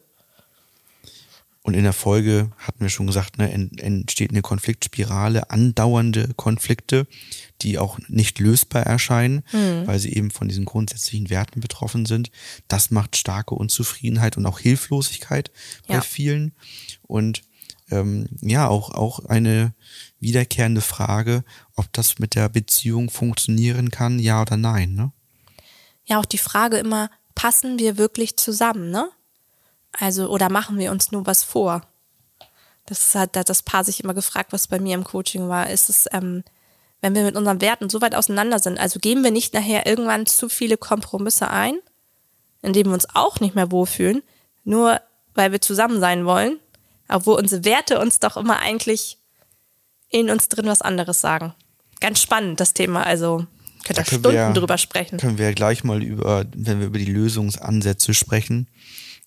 Und 1.62 1.74
in 1.74 1.84
der 1.84 1.92
Folge 1.92 2.50
hatten 2.58 2.80
wir 2.80 2.90
schon 2.90 3.06
gesagt, 3.06 3.38
ne, 3.38 3.50
en- 3.50 3.78
entsteht 3.78 4.30
eine 4.30 4.42
Konfliktspirale, 4.42 5.48
andauernde 5.50 6.34
Konflikte, 6.36 7.06
die 7.62 7.78
auch 7.78 7.98
nicht 8.08 8.38
lösbar 8.38 8.82
erscheinen, 8.82 9.42
weil 9.86 9.98
sie 9.98 10.12
eben 10.12 10.30
von 10.30 10.48
diesen 10.48 10.64
grundsätzlichen 10.64 11.30
Werten 11.30 11.60
betroffen 11.60 12.04
sind. 12.04 12.30
Das 12.68 12.90
macht 12.90 13.16
starke 13.16 13.54
Unzufriedenheit 13.54 14.36
und 14.36 14.44
auch 14.46 14.58
Hilflosigkeit 14.58 15.50
bei 15.86 15.94
Ja. 15.94 16.00
vielen. 16.00 16.52
Und 17.02 17.42
ähm, 17.90 18.26
ja, 18.40 18.68
auch, 18.68 18.90
auch 18.90 19.24
eine 19.26 19.74
wiederkehrende 20.20 20.80
Frage, 20.80 21.44
ob 21.76 21.92
das 21.92 22.18
mit 22.18 22.34
der 22.34 22.48
Beziehung 22.48 23.10
funktionieren 23.10 23.90
kann, 23.90 24.18
ja 24.18 24.40
oder 24.42 24.56
nein. 24.56 24.94
Ne? 24.94 25.12
Ja, 26.04 26.18
auch 26.18 26.24
die 26.24 26.38
Frage 26.38 26.78
immer, 26.78 27.10
passen 27.34 27.78
wir 27.78 27.98
wirklich 27.98 28.36
zusammen, 28.36 28.90
ne? 28.90 29.08
Also, 29.92 30.28
oder 30.28 30.50
machen 30.50 30.78
wir 30.78 30.90
uns 30.90 31.12
nur 31.12 31.26
was 31.26 31.44
vor? 31.44 31.82
Das 32.86 33.14
hat 33.14 33.36
hat 33.36 33.48
das 33.48 33.62
Paar 33.62 33.84
sich 33.84 34.02
immer 34.02 34.14
gefragt, 34.14 34.52
was 34.52 34.66
bei 34.66 34.80
mir 34.80 34.94
im 34.94 35.04
Coaching 35.04 35.48
war. 35.48 35.70
Ist 35.70 35.88
es, 35.88 36.06
ähm, 36.12 36.42
wenn 37.04 37.14
wir 37.14 37.24
mit 37.24 37.36
unseren 37.36 37.60
Werten 37.60 37.90
so 37.90 38.00
weit 38.00 38.14
auseinander 38.14 38.58
sind, 38.58 38.80
also 38.80 38.98
geben 38.98 39.22
wir 39.22 39.30
nicht 39.30 39.52
nachher 39.52 39.86
irgendwann 39.86 40.24
zu 40.24 40.48
viele 40.48 40.78
Kompromisse 40.78 41.50
ein, 41.50 41.74
indem 42.62 42.86
wir 42.86 42.94
uns 42.94 43.06
auch 43.14 43.40
nicht 43.40 43.54
mehr 43.54 43.70
wohlfühlen, 43.70 44.22
nur 44.64 45.02
weil 45.34 45.52
wir 45.52 45.60
zusammen 45.60 46.00
sein 46.00 46.24
wollen, 46.24 46.58
obwohl 47.06 47.36
unsere 47.38 47.62
Werte 47.66 48.00
uns 48.00 48.20
doch 48.20 48.38
immer 48.38 48.58
eigentlich 48.58 49.18
in 50.08 50.30
uns 50.30 50.48
drin 50.48 50.64
was 50.64 50.80
anderes 50.80 51.20
sagen. 51.20 51.52
Ganz 52.00 52.22
spannend, 52.22 52.58
das 52.58 52.72
Thema. 52.72 53.04
Also 53.04 53.46
könnt 53.84 53.98
ihr 53.98 54.04
Stunden 54.06 54.32
wir, 54.32 54.52
drüber 54.54 54.78
sprechen. 54.78 55.18
Können 55.18 55.36
wir 55.36 55.52
gleich 55.52 55.84
mal 55.84 56.02
über, 56.02 56.46
wenn 56.56 56.80
wir 56.80 56.86
über 56.86 56.98
die 56.98 57.04
Lösungsansätze 57.04 58.14
sprechen, 58.14 58.66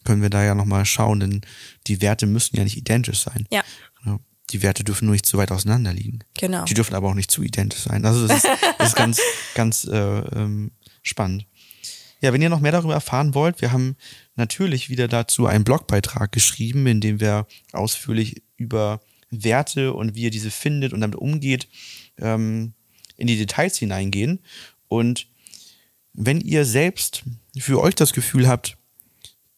können 0.04 0.24
wir 0.24 0.32
da 0.32 0.44
ja 0.44 0.56
nochmal 0.56 0.86
schauen, 0.86 1.20
denn 1.20 1.42
die 1.86 2.02
Werte 2.02 2.26
müssen 2.26 2.58
ja 2.58 2.64
nicht 2.64 2.78
identisch 2.78 3.20
sein. 3.20 3.46
Ja. 3.52 3.62
Die 4.52 4.62
Werte 4.62 4.84
dürfen 4.84 5.06
nur 5.06 5.14
nicht 5.14 5.26
zu 5.26 5.38
weit 5.38 5.52
auseinander 5.52 5.94
liegen. 5.94 6.20
Genau. 6.36 6.64
Die 6.66 6.74
dürfen 6.74 6.96
aber 6.96 7.10
auch 7.10 7.14
nicht 7.14 7.32
zu 7.32 7.44
identisch 7.44 7.82
sein. 7.82 8.06
Also 8.06 8.28
das 8.28 8.44
ist, 8.44 8.48
das 8.78 8.88
ist 8.90 8.96
ganz, 8.96 9.22
ganz 9.56 9.86
äh, 9.86 9.98
ähm, 9.98 10.72
spannend. 11.04 11.46
Ja, 12.22 12.34
wenn 12.34 12.42
ihr 12.42 12.50
noch 12.50 12.62
mehr 12.62 12.72
darüber 12.72 12.94
erfahren 12.94 13.36
wollt, 13.36 13.62
wir 13.62 13.72
haben 13.72 13.96
natürlich 14.36 14.90
wieder 14.90 15.08
dazu 15.08 15.46
einen 15.46 15.64
Blogbeitrag 15.64 16.32
geschrieben, 16.32 16.88
in 16.88 17.02
dem 17.02 17.20
wir 17.20 17.46
ausführlich 17.74 18.42
über 18.56 19.02
Werte 19.30 19.94
und 19.94 20.16
wie 20.16 20.24
ihr 20.24 20.32
diese 20.32 20.52
findet 20.52 20.94
und 20.94 21.02
damit 21.02 21.18
umgeht, 21.18 21.68
ähm, 22.18 22.74
in 23.18 23.28
die 23.28 23.38
Details 23.38 23.78
hineingehen. 23.78 24.40
Und 24.88 25.28
wenn 26.14 26.42
ihr 26.42 26.66
selbst 26.66 27.24
für 27.58 27.82
euch 27.82 27.96
das 27.96 28.14
Gefühl 28.14 28.48
habt, 28.48 28.78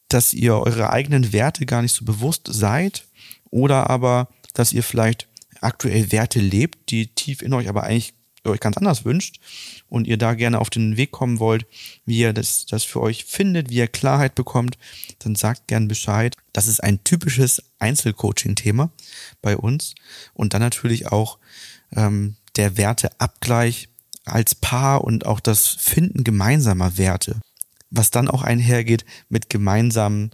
dass 0.09 0.33
ihr 0.33 0.55
eure 0.55 0.89
eigenen 0.89 1.31
Werte 1.31 1.65
gar 1.65 1.81
nicht 1.81 1.93
so 1.93 2.03
bewusst 2.03 2.47
seid 2.49 3.05
oder 3.51 3.89
aber, 3.89 4.27
dass 4.53 4.73
ihr 4.73 4.83
vielleicht 4.83 5.27
aktuell 5.61 6.11
Werte 6.11 6.39
lebt, 6.39 6.89
die 6.91 7.07
tief 7.07 7.41
in 7.41 7.53
euch 7.53 7.67
aber 7.67 7.83
eigentlich 7.83 8.13
euch 8.45 8.59
ganz 8.59 8.77
anders 8.77 9.05
wünscht 9.05 9.39
und 9.89 10.07
ihr 10.07 10.17
da 10.17 10.33
gerne 10.33 10.59
auf 10.59 10.69
den 10.69 10.97
Weg 10.97 11.11
kommen 11.11 11.39
wollt, 11.39 11.65
wie 12.05 12.19
ihr 12.19 12.33
das, 12.33 12.65
das 12.65 12.83
für 12.83 13.01
euch 13.01 13.25
findet, 13.25 13.69
wie 13.69 13.75
ihr 13.75 13.87
Klarheit 13.87 14.35
bekommt, 14.35 14.77
dann 15.19 15.35
sagt 15.35 15.67
gern 15.67 15.87
Bescheid. 15.87 16.35
Das 16.53 16.67
ist 16.67 16.83
ein 16.83 17.03
typisches 17.03 17.61
Einzelcoaching-Thema 17.79 18.91
bei 19.41 19.57
uns 19.57 19.95
und 20.33 20.53
dann 20.53 20.61
natürlich 20.61 21.07
auch 21.07 21.37
ähm, 21.95 22.35
der 22.55 22.77
Werteabgleich 22.77 23.89
als 24.25 24.55
Paar 24.55 25.03
und 25.03 25.25
auch 25.25 25.39
das 25.39 25.67
Finden 25.67 26.23
gemeinsamer 26.23 26.97
Werte, 26.97 27.39
was 27.89 28.11
dann 28.11 28.27
auch 28.27 28.43
einhergeht 28.43 29.05
mit 29.29 29.49
gemeinsamen 29.49 30.31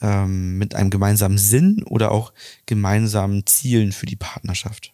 ähm, 0.00 0.58
mit 0.58 0.74
einem 0.74 0.90
gemeinsamen 0.90 1.38
Sinn 1.38 1.82
oder 1.84 2.10
auch 2.10 2.32
gemeinsamen 2.66 3.46
Zielen 3.46 3.92
für 3.92 4.06
die 4.06 4.16
Partnerschaft. 4.16 4.92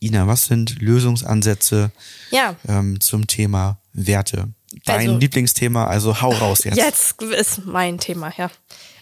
Ina, 0.00 0.26
was 0.26 0.46
sind 0.46 0.80
Lösungsansätze 0.80 1.90
ja. 2.30 2.54
ähm, 2.68 3.00
zum 3.00 3.26
Thema 3.26 3.78
Werte? 3.92 4.48
Dein 4.84 5.08
also, 5.08 5.18
Lieblingsthema, 5.18 5.86
also 5.86 6.20
hau 6.20 6.30
raus 6.30 6.64
jetzt. 6.64 6.76
Jetzt 6.76 7.22
ist 7.22 7.64
mein 7.64 7.98
Thema, 7.98 8.32
ja. 8.36 8.50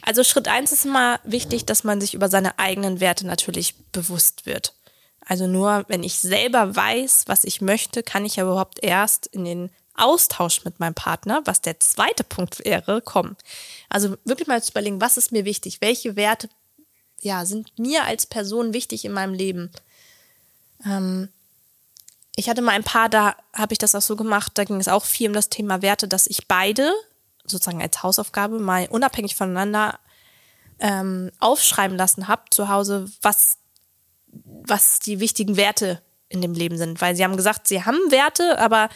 Also 0.02 0.23
Schritt 0.23 0.49
eins 0.49 0.71
ist 0.71 0.85
immer 0.85 1.18
wichtig, 1.25 1.64
dass 1.64 1.83
man 1.83 2.00
sich 2.00 2.14
über 2.14 2.28
seine 2.28 2.59
eigenen 2.59 3.00
Werte 3.00 3.26
natürlich 3.26 3.75
bewusst 3.90 4.47
wird. 4.47 4.75
Also 5.26 5.47
nur 5.47 5.85
wenn 5.88 6.02
ich 6.02 6.18
selber 6.18 6.76
weiß, 6.76 7.25
was 7.26 7.44
ich 7.44 7.61
möchte, 7.61 8.02
kann 8.02 8.25
ich 8.25 8.37
ja 8.37 8.44
überhaupt 8.44 8.83
erst 8.83 9.26
in 9.26 9.44
den 9.44 9.71
Austausch 9.97 10.65
mit 10.65 10.81
meinem 10.81 10.95
Partner, 10.95 11.43
was 11.45 11.61
der 11.61 11.81
zweite 11.81 12.25
Punkt 12.25 12.65
wäre, 12.65 13.01
kommen. 13.01 13.37
Also 13.89 14.17
wirklich 14.25 14.49
mal 14.49 14.63
zu 14.63 14.73
überlegen, 14.73 15.01
was 15.01 15.17
ist 15.17 15.33
mir 15.33 15.45
wichtig? 15.45 15.81
Welche 15.81 16.17
Werte 16.17 16.49
ja, 17.21 17.45
sind 17.47 17.79
mir 17.79 18.05
als 18.05 18.27
Person 18.27 18.75
wichtig 18.75 19.05
in 19.05 19.13
meinem 19.13 19.35
Leben? 19.35 19.71
Ähm, 20.85 21.29
ich 22.37 22.49
hatte 22.49 22.63
mal 22.63 22.73
ein 22.73 22.85
paar, 22.85 23.09
da 23.09 23.37
habe 23.53 23.73
ich 23.73 23.79
das 23.79 23.95
auch 23.95 24.03
so 24.03 24.17
gemacht, 24.17 24.53
da 24.55 24.65
ging 24.65 24.81
es 24.81 24.89
auch 24.89 25.05
viel 25.05 25.29
um 25.29 25.35
das 25.35 25.49
Thema 25.49 25.83
Werte, 25.83 26.09
dass 26.09 26.27
ich 26.27 26.49
beide 26.49 26.93
sozusagen 27.47 27.83
als 27.83 28.03
Hausaufgabe 28.03 28.59
mal 28.59 28.89
unabhängig 28.91 29.35
voneinander 29.37 29.99
ähm, 30.81 31.31
aufschreiben 31.39 31.97
lassen 31.97 32.27
habe 32.29 32.43
zu 32.51 32.69
Hause, 32.69 33.11
was, 33.23 33.59
was 34.27 34.99
die 34.99 35.21
wichtigen 35.21 35.57
Werte 35.57 36.03
in 36.29 36.43
dem 36.43 36.55
Leben 36.55 36.77
sind. 36.77 37.01
Weil 37.01 37.15
sie 37.15 37.25
haben 37.25 37.37
gesagt, 37.37 37.69
sie 37.69 37.85
haben 37.85 38.11
Werte, 38.11 38.59
aber 38.59 38.89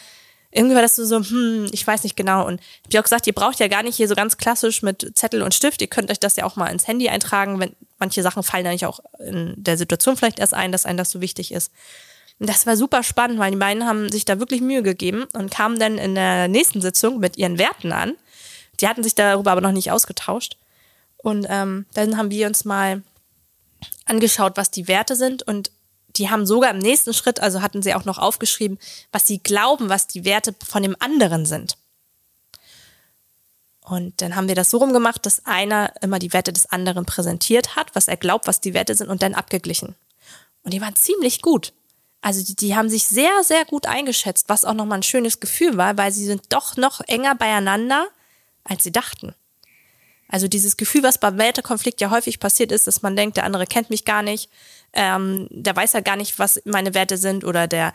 irgendwie 0.50 0.74
war 0.74 0.82
das 0.82 0.96
so, 0.96 1.16
hm, 1.16 1.68
ich 1.72 1.86
weiß 1.86 2.04
nicht 2.04 2.16
genau. 2.16 2.46
Und 2.46 2.60
ich 2.88 2.96
habe 2.96 3.00
auch 3.00 3.04
gesagt, 3.04 3.26
ihr 3.26 3.34
braucht 3.34 3.60
ja 3.60 3.68
gar 3.68 3.82
nicht 3.82 3.96
hier 3.96 4.08
so 4.08 4.14
ganz 4.14 4.38
klassisch 4.38 4.82
mit 4.82 5.12
Zettel 5.14 5.42
und 5.42 5.54
Stift. 5.54 5.82
Ihr 5.82 5.88
könnt 5.88 6.10
euch 6.10 6.20
das 6.20 6.36
ja 6.36 6.44
auch 6.44 6.56
mal 6.56 6.68
ins 6.68 6.86
Handy 6.86 7.08
eintragen, 7.08 7.60
wenn 7.60 7.76
manche 7.98 8.22
Sachen 8.22 8.42
fallen 8.42 8.66
nicht 8.66 8.86
auch 8.86 9.00
in 9.18 9.54
der 9.56 9.76
Situation 9.76 10.16
vielleicht 10.16 10.38
erst 10.38 10.54
ein, 10.54 10.72
dass 10.72 10.86
einem 10.86 10.98
das 10.98 11.10
so 11.10 11.20
wichtig 11.20 11.52
ist. 11.52 11.70
Und 12.38 12.48
das 12.48 12.66
war 12.66 12.76
super 12.76 13.02
spannend, 13.02 13.38
weil 13.38 13.50
die 13.50 13.56
beiden 13.56 13.84
haben 13.84 14.10
sich 14.10 14.24
da 14.24 14.38
wirklich 14.38 14.60
Mühe 14.60 14.82
gegeben 14.82 15.26
und 15.34 15.50
kamen 15.50 15.78
dann 15.78 15.98
in 15.98 16.14
der 16.14 16.48
nächsten 16.48 16.80
Sitzung 16.80 17.18
mit 17.18 17.36
ihren 17.36 17.58
Werten 17.58 17.92
an. 17.92 18.14
Die 18.80 18.88
hatten 18.88 19.02
sich 19.02 19.14
darüber 19.14 19.50
aber 19.50 19.60
noch 19.60 19.72
nicht 19.72 19.90
ausgetauscht. 19.90 20.56
Und 21.16 21.46
ähm, 21.50 21.84
dann 21.94 22.16
haben 22.16 22.30
wir 22.30 22.46
uns 22.46 22.64
mal 22.64 23.02
angeschaut, 24.06 24.56
was 24.56 24.70
die 24.70 24.88
Werte 24.88 25.16
sind 25.16 25.42
und 25.42 25.72
die 26.18 26.30
haben 26.30 26.46
sogar 26.46 26.70
im 26.70 26.78
nächsten 26.78 27.14
Schritt, 27.14 27.40
also 27.40 27.62
hatten 27.62 27.82
sie 27.82 27.94
auch 27.94 28.04
noch 28.04 28.18
aufgeschrieben, 28.18 28.78
was 29.12 29.26
sie 29.26 29.38
glauben, 29.38 29.88
was 29.88 30.06
die 30.06 30.24
Werte 30.24 30.54
von 30.66 30.82
dem 30.82 30.96
anderen 30.98 31.46
sind. 31.46 31.76
Und 33.80 34.20
dann 34.20 34.36
haben 34.36 34.48
wir 34.48 34.54
das 34.54 34.70
so 34.70 34.78
rumgemacht, 34.78 35.24
dass 35.24 35.46
einer 35.46 35.92
immer 36.02 36.18
die 36.18 36.32
Werte 36.34 36.52
des 36.52 36.66
anderen 36.66 37.06
präsentiert 37.06 37.74
hat, 37.74 37.94
was 37.94 38.06
er 38.06 38.18
glaubt, 38.18 38.46
was 38.46 38.60
die 38.60 38.74
Werte 38.74 38.94
sind 38.94 39.08
und 39.08 39.22
dann 39.22 39.34
abgeglichen. 39.34 39.94
Und 40.62 40.74
die 40.74 40.80
waren 40.82 40.94
ziemlich 40.94 41.40
gut. 41.40 41.72
Also 42.20 42.44
die, 42.44 42.54
die 42.54 42.76
haben 42.76 42.90
sich 42.90 43.06
sehr, 43.06 43.42
sehr 43.42 43.64
gut 43.64 43.86
eingeschätzt, 43.86 44.48
was 44.48 44.64
auch 44.64 44.74
nochmal 44.74 44.98
ein 44.98 45.04
schönes 45.04 45.40
Gefühl 45.40 45.76
war, 45.78 45.96
weil 45.96 46.12
sie 46.12 46.26
sind 46.26 46.52
doch 46.52 46.76
noch 46.76 47.00
enger 47.06 47.34
beieinander, 47.34 48.08
als 48.64 48.84
sie 48.84 48.92
dachten. 48.92 49.34
Also 50.28 50.46
dieses 50.46 50.76
Gefühl, 50.76 51.02
was 51.02 51.18
beim 51.18 51.38
Wertekonflikt 51.38 52.00
ja 52.02 52.10
häufig 52.10 52.38
passiert 52.38 52.70
ist, 52.70 52.86
dass 52.86 53.00
man 53.00 53.16
denkt, 53.16 53.38
der 53.38 53.44
andere 53.44 53.66
kennt 53.66 53.88
mich 53.88 54.04
gar 54.04 54.22
nicht, 54.22 54.50
ähm, 54.92 55.48
der 55.50 55.76
weiß 55.76 55.92
ja 55.92 56.00
gar 56.00 56.16
nicht, 56.16 56.38
was 56.38 56.60
meine 56.64 56.94
Werte 56.94 57.16
sind 57.16 57.44
oder 57.44 57.66
der, 57.66 57.92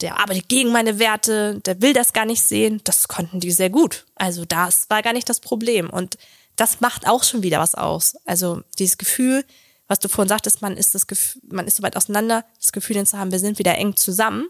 der 0.00 0.18
arbeitet 0.18 0.48
gegen 0.48 0.72
meine 0.72 0.98
Werte, 0.98 1.60
der 1.60 1.80
will 1.80 1.92
das 1.92 2.12
gar 2.12 2.24
nicht 2.24 2.42
sehen. 2.42 2.80
Das 2.84 3.08
konnten 3.08 3.40
die 3.40 3.52
sehr 3.52 3.70
gut. 3.70 4.06
Also 4.14 4.44
das 4.44 4.88
war 4.90 5.02
gar 5.02 5.12
nicht 5.12 5.28
das 5.28 5.40
Problem. 5.40 5.90
Und 5.90 6.18
das 6.56 6.80
macht 6.80 7.06
auch 7.06 7.24
schon 7.24 7.42
wieder 7.42 7.60
was 7.60 7.74
aus. 7.74 8.16
Also 8.24 8.62
dieses 8.78 8.98
Gefühl, 8.98 9.44
was 9.88 9.98
du 9.98 10.08
vorhin 10.08 10.28
sagtest, 10.28 10.62
man 10.62 10.76
ist 10.76 10.94
das 10.94 11.06
Gefühl, 11.06 11.42
man 11.48 11.66
ist 11.66 11.76
so 11.76 11.82
weit 11.82 11.96
auseinander, 11.96 12.44
das 12.58 12.72
Gefühl 12.72 13.04
zu 13.06 13.18
haben, 13.18 13.32
wir 13.32 13.38
sind 13.38 13.58
wieder 13.58 13.76
eng 13.76 13.96
zusammen, 13.96 14.48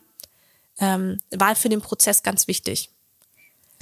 ähm, 0.79 1.21
war 1.31 1.57
für 1.57 1.69
den 1.69 1.81
Prozess 1.81 2.23
ganz 2.23 2.47
wichtig. 2.47 2.91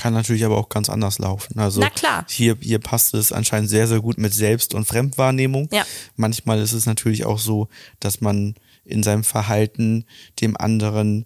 Kann 0.02 0.14
natürlich 0.14 0.44
aber 0.44 0.58
auch 0.58 0.68
ganz 0.68 0.90
anders 0.90 1.20
laufen. 1.20 1.60
Also 1.60 1.80
Na 1.80 1.88
klar. 1.88 2.26
Hier, 2.28 2.56
hier 2.60 2.80
passt 2.80 3.14
es 3.14 3.30
anscheinend 3.30 3.70
sehr, 3.70 3.86
sehr 3.86 4.00
gut 4.00 4.18
mit 4.18 4.34
Selbst- 4.34 4.74
und 4.74 4.84
Fremdwahrnehmung. 4.84 5.68
Ja. 5.70 5.86
Manchmal 6.16 6.58
ist 6.58 6.72
es 6.72 6.86
natürlich 6.86 7.24
auch 7.24 7.38
so, 7.38 7.68
dass 8.00 8.20
man 8.20 8.56
in 8.84 9.04
seinem 9.04 9.22
Verhalten 9.22 10.04
dem 10.40 10.56
anderen 10.56 11.24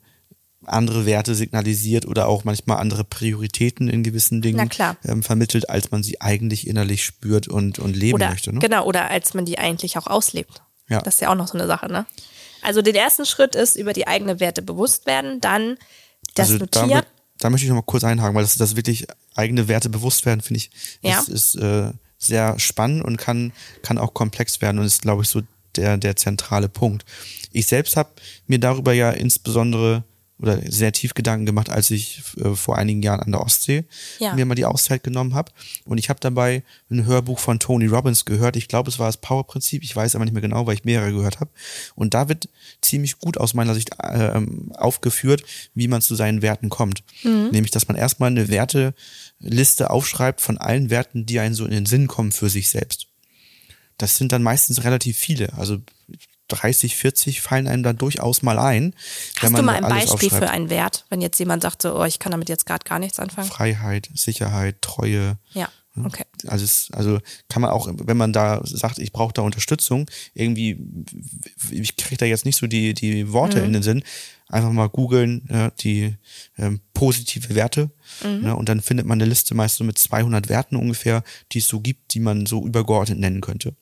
andere 0.62 1.06
Werte 1.06 1.34
signalisiert 1.34 2.04
oder 2.04 2.28
auch 2.28 2.44
manchmal 2.44 2.76
andere 2.76 3.04
Prioritäten 3.04 3.88
in 3.88 4.02
gewissen 4.02 4.42
Dingen 4.42 4.68
ähm, 5.06 5.22
vermittelt, 5.22 5.70
als 5.70 5.90
man 5.90 6.02
sie 6.02 6.20
eigentlich 6.20 6.66
innerlich 6.66 7.02
spürt 7.02 7.48
und, 7.48 7.78
und 7.78 7.96
leben 7.96 8.16
oder, 8.16 8.28
möchte. 8.28 8.52
Ne? 8.52 8.58
Genau, 8.58 8.84
oder 8.84 9.10
als 9.10 9.32
man 9.32 9.46
die 9.46 9.56
eigentlich 9.58 9.96
auch 9.96 10.06
auslebt. 10.06 10.60
Ja. 10.90 11.00
Das 11.00 11.14
ist 11.14 11.20
ja 11.22 11.30
auch 11.30 11.34
noch 11.34 11.48
so 11.48 11.54
eine 11.56 11.66
Sache, 11.66 11.90
ne? 11.90 12.04
Also 12.60 12.82
den 12.82 12.94
ersten 12.94 13.24
Schritt 13.24 13.54
ist 13.54 13.76
über 13.76 13.94
die 13.94 14.06
eigenen 14.06 14.38
Werte 14.38 14.60
bewusst 14.60 15.06
werden, 15.06 15.40
dann 15.40 15.78
das 16.34 16.50
also 16.50 16.58
Notieren. 16.58 16.90
Damit, 16.90 17.06
da 17.38 17.50
möchte 17.50 17.64
ich 17.64 17.68
noch 17.68 17.76
mal 17.76 17.82
kurz 17.82 18.04
einhaken, 18.04 18.34
weil 18.34 18.44
das, 18.44 18.56
das 18.56 18.76
wirklich 18.76 19.06
eigene 19.34 19.68
Werte 19.68 19.88
bewusst 19.88 20.26
werden, 20.26 20.40
finde 20.40 20.58
ich, 20.58 20.70
ja. 21.02 21.18
ist, 21.20 21.28
ist 21.28 21.54
äh, 21.56 21.92
sehr 22.18 22.58
spannend 22.58 23.04
und 23.04 23.16
kann, 23.16 23.52
kann 23.82 23.98
auch 23.98 24.14
komplex 24.14 24.60
werden 24.60 24.78
und 24.78 24.86
ist, 24.86 25.02
glaube 25.02 25.22
ich, 25.22 25.28
so 25.28 25.42
der, 25.76 25.96
der 25.98 26.16
zentrale 26.16 26.68
Punkt. 26.68 27.04
Ich 27.52 27.66
selbst 27.66 27.96
habe 27.96 28.10
mir 28.46 28.58
darüber 28.58 28.92
ja 28.92 29.10
insbesondere 29.10 30.04
oder 30.38 30.60
sehr 30.70 30.92
tief 30.92 31.14
Gedanken 31.14 31.46
gemacht, 31.46 31.70
als 31.70 31.90
ich 31.90 32.22
äh, 32.36 32.54
vor 32.54 32.76
einigen 32.76 33.02
Jahren 33.02 33.20
an 33.20 33.32
der 33.32 33.40
Ostsee 33.40 33.84
ja. 34.18 34.34
mir 34.34 34.44
mal 34.44 34.54
die 34.54 34.66
Auszeit 34.66 35.02
genommen 35.02 35.34
habe. 35.34 35.50
Und 35.84 35.96
ich 35.98 36.10
habe 36.10 36.20
dabei 36.20 36.62
ein 36.90 37.06
Hörbuch 37.06 37.38
von 37.38 37.58
Tony 37.58 37.86
Robbins 37.86 38.26
gehört. 38.26 38.56
Ich 38.56 38.68
glaube, 38.68 38.90
es 38.90 38.98
war 38.98 39.06
das 39.06 39.16
Power-Prinzip. 39.16 39.82
Ich 39.82 39.96
weiß 39.96 40.14
aber 40.14 40.24
nicht 40.24 40.34
mehr 40.34 40.42
genau, 40.42 40.66
weil 40.66 40.74
ich 40.74 40.84
mehrere 40.84 41.12
gehört 41.12 41.40
habe. 41.40 41.50
Und 41.94 42.12
da 42.12 42.28
wird 42.28 42.50
ziemlich 42.82 43.18
gut 43.18 43.38
aus 43.38 43.54
meiner 43.54 43.74
Sicht 43.74 43.92
äh, 43.98 44.40
aufgeführt, 44.74 45.42
wie 45.74 45.88
man 45.88 46.02
zu 46.02 46.14
seinen 46.14 46.42
Werten 46.42 46.68
kommt. 46.68 47.02
Mhm. 47.22 47.48
Nämlich, 47.52 47.70
dass 47.70 47.88
man 47.88 47.96
erstmal 47.96 48.30
eine 48.30 48.48
Werteliste 48.48 49.90
aufschreibt 49.90 50.42
von 50.42 50.58
allen 50.58 50.90
Werten, 50.90 51.24
die 51.24 51.40
einen 51.40 51.54
so 51.54 51.64
in 51.64 51.70
den 51.70 51.86
Sinn 51.86 52.08
kommen 52.08 52.32
für 52.32 52.50
sich 52.50 52.68
selbst. 52.68 53.06
Das 53.96 54.16
sind 54.16 54.32
dann 54.32 54.42
meistens 54.42 54.84
relativ 54.84 55.16
viele. 55.16 55.54
Also 55.54 55.78
30, 56.48 56.96
40 56.96 57.40
fallen 57.40 57.66
einem 57.68 57.82
da 57.82 57.92
durchaus 57.92 58.42
mal 58.42 58.58
ein. 58.58 58.94
Hast 59.40 59.56
du 59.56 59.62
mal 59.62 59.76
ein 59.76 59.82
Beispiel 59.88 60.30
für 60.30 60.50
einen 60.50 60.70
Wert, 60.70 61.04
wenn 61.10 61.20
jetzt 61.20 61.38
jemand 61.38 61.62
sagt, 61.62 61.82
so, 61.82 61.98
oh, 61.98 62.04
ich 62.04 62.18
kann 62.18 62.32
damit 62.32 62.48
jetzt 62.48 62.66
gerade 62.66 62.84
gar 62.84 62.98
nichts 62.98 63.18
anfangen? 63.18 63.48
Freiheit, 63.48 64.08
Sicherheit, 64.14 64.80
Treue, 64.82 65.38
ja. 65.52 65.68
Okay. 66.04 66.24
Also, 66.46 66.62
es, 66.66 66.88
also 66.92 67.20
kann 67.48 67.62
man 67.62 67.70
auch, 67.70 67.88
wenn 67.90 68.18
man 68.18 68.34
da 68.34 68.60
sagt, 68.64 68.98
ich 68.98 69.12
brauche 69.12 69.32
da 69.32 69.40
Unterstützung, 69.40 70.10
irgendwie, 70.34 70.78
ich 71.70 71.96
kriege 71.96 72.18
da 72.18 72.26
jetzt 72.26 72.44
nicht 72.44 72.56
so 72.58 72.66
die, 72.66 72.92
die 72.92 73.32
Worte 73.32 73.60
Mhm. 73.60 73.64
in 73.64 73.72
den 73.72 73.82
Sinn, 73.82 74.04
einfach 74.48 74.70
mal 74.72 74.90
googeln, 74.90 75.48
ja, 75.50 75.70
die 75.70 76.14
ähm, 76.58 76.80
positive 76.92 77.54
Werte 77.54 77.90
Mhm. 78.22 78.40
ne, 78.42 78.56
und 78.56 78.68
dann 78.68 78.82
findet 78.82 79.06
man 79.06 79.18
eine 79.20 79.28
Liste 79.28 79.54
meist 79.54 79.76
so 79.76 79.84
mit 79.84 79.96
200 79.96 80.50
Werten 80.50 80.76
ungefähr, 80.76 81.24
die 81.52 81.58
es 81.60 81.66
so 81.68 81.80
gibt, 81.80 82.12
die 82.12 82.20
man 82.20 82.44
so 82.44 82.66
übergeordnet 82.66 83.18
nennen 83.18 83.40
könnte. 83.40 83.74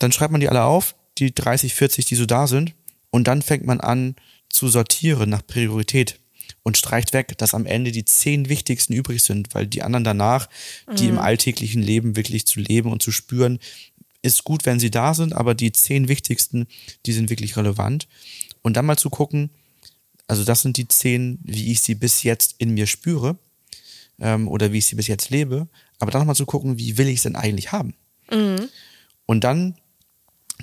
Dann 0.00 0.10
schreibt 0.12 0.32
man 0.32 0.40
die 0.40 0.48
alle 0.48 0.64
auf, 0.64 0.94
die 1.18 1.34
30, 1.34 1.74
40, 1.74 2.04
die 2.04 2.14
so 2.14 2.26
da 2.26 2.46
sind 2.46 2.74
und 3.10 3.28
dann 3.28 3.42
fängt 3.42 3.64
man 3.64 3.80
an 3.80 4.16
zu 4.48 4.68
sortieren 4.68 5.30
nach 5.30 5.46
Priorität 5.46 6.18
und 6.62 6.76
streicht 6.76 7.12
weg, 7.12 7.36
dass 7.38 7.54
am 7.54 7.66
Ende 7.66 7.92
die 7.92 8.04
zehn 8.04 8.48
wichtigsten 8.48 8.92
übrig 8.92 9.22
sind, 9.22 9.54
weil 9.54 9.66
die 9.66 9.82
anderen 9.82 10.04
danach, 10.04 10.48
die 10.98 11.08
im 11.08 11.18
alltäglichen 11.18 11.82
Leben 11.82 12.16
wirklich 12.16 12.46
zu 12.46 12.60
leben 12.60 12.90
und 12.90 13.02
zu 13.02 13.12
spüren, 13.12 13.58
ist 14.22 14.44
gut, 14.44 14.66
wenn 14.66 14.80
sie 14.80 14.90
da 14.90 15.14
sind, 15.14 15.32
aber 15.32 15.54
die 15.54 15.72
zehn 15.72 16.08
wichtigsten, 16.08 16.66
die 17.06 17.12
sind 17.12 17.30
wirklich 17.30 17.56
relevant. 17.56 18.08
Und 18.62 18.76
dann 18.76 18.86
mal 18.86 18.98
zu 18.98 19.10
gucken, 19.10 19.50
also 20.26 20.44
das 20.44 20.62
sind 20.62 20.76
die 20.76 20.88
zehn, 20.88 21.38
wie 21.44 21.70
ich 21.70 21.80
sie 21.80 21.94
bis 21.94 22.24
jetzt 22.24 22.56
in 22.58 22.74
mir 22.74 22.86
spüre 22.86 23.38
ähm, 24.18 24.48
oder 24.48 24.72
wie 24.72 24.78
ich 24.78 24.86
sie 24.86 24.96
bis 24.96 25.06
jetzt 25.06 25.30
lebe, 25.30 25.68
aber 25.98 26.10
dann 26.10 26.22
nochmal 26.22 26.34
zu 26.34 26.46
gucken, 26.46 26.78
wie 26.78 26.98
will 26.98 27.08
ich 27.08 27.18
es 27.18 27.22
denn 27.22 27.36
eigentlich 27.36 27.72
haben? 27.72 27.94
Und 29.26 29.44
dann 29.44 29.76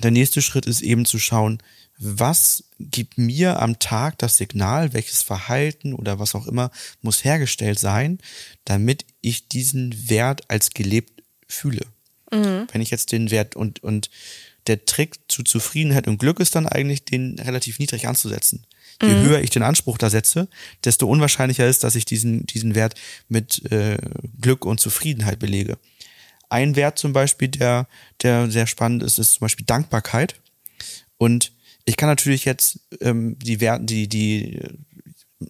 der 0.02 0.10
nächste 0.10 0.42
Schritt 0.42 0.66
ist 0.66 0.82
eben 0.82 1.04
zu 1.04 1.18
schauen, 1.18 1.62
was 1.98 2.64
gibt 2.80 3.18
mir 3.18 3.60
am 3.60 3.78
Tag 3.78 4.18
das 4.18 4.36
Signal, 4.36 4.92
welches 4.92 5.22
Verhalten 5.22 5.94
oder 5.94 6.18
was 6.18 6.34
auch 6.34 6.46
immer 6.46 6.70
muss 7.02 7.24
hergestellt 7.24 7.78
sein, 7.78 8.18
damit 8.64 9.04
ich 9.20 9.48
diesen 9.48 10.08
Wert 10.10 10.50
als 10.50 10.70
gelebt 10.70 11.22
fühle. 11.46 11.86
Wenn 12.72 12.80
ich 12.80 12.90
jetzt 12.90 13.12
den 13.12 13.30
Wert 13.30 13.54
und, 13.54 13.82
und 13.82 14.10
der 14.66 14.84
Trick 14.86 15.16
zu 15.28 15.42
Zufriedenheit 15.42 16.08
und 16.08 16.18
Glück 16.18 16.40
ist 16.40 16.54
dann 16.54 16.66
eigentlich, 16.66 17.04
den 17.04 17.38
relativ 17.38 17.78
niedrig 17.78 18.08
anzusetzen. 18.08 18.66
Je 19.02 19.08
höher 19.08 19.40
ich 19.40 19.50
den 19.50 19.62
Anspruch 19.62 19.98
da 19.98 20.08
setze, 20.08 20.48
desto 20.84 21.08
unwahrscheinlicher 21.08 21.66
ist, 21.66 21.84
dass 21.84 21.96
ich 21.96 22.04
diesen, 22.04 22.46
diesen 22.46 22.74
Wert 22.74 22.94
mit 23.28 23.70
äh, 23.70 23.98
Glück 24.40 24.64
und 24.64 24.80
Zufriedenheit 24.80 25.38
belege. 25.40 25.78
Ein 26.54 26.76
Wert 26.76 27.00
zum 27.00 27.12
Beispiel, 27.12 27.48
der, 27.48 27.88
der 28.22 28.48
sehr 28.48 28.68
spannend 28.68 29.02
ist, 29.02 29.18
ist 29.18 29.32
zum 29.32 29.40
Beispiel 29.40 29.66
Dankbarkeit. 29.66 30.36
Und 31.16 31.50
ich 31.84 31.96
kann 31.96 32.08
natürlich 32.08 32.44
jetzt 32.44 32.78
ähm, 33.00 33.36
die, 33.40 33.60
Wert, 33.60 33.90
die, 33.90 34.08
die 34.08 34.60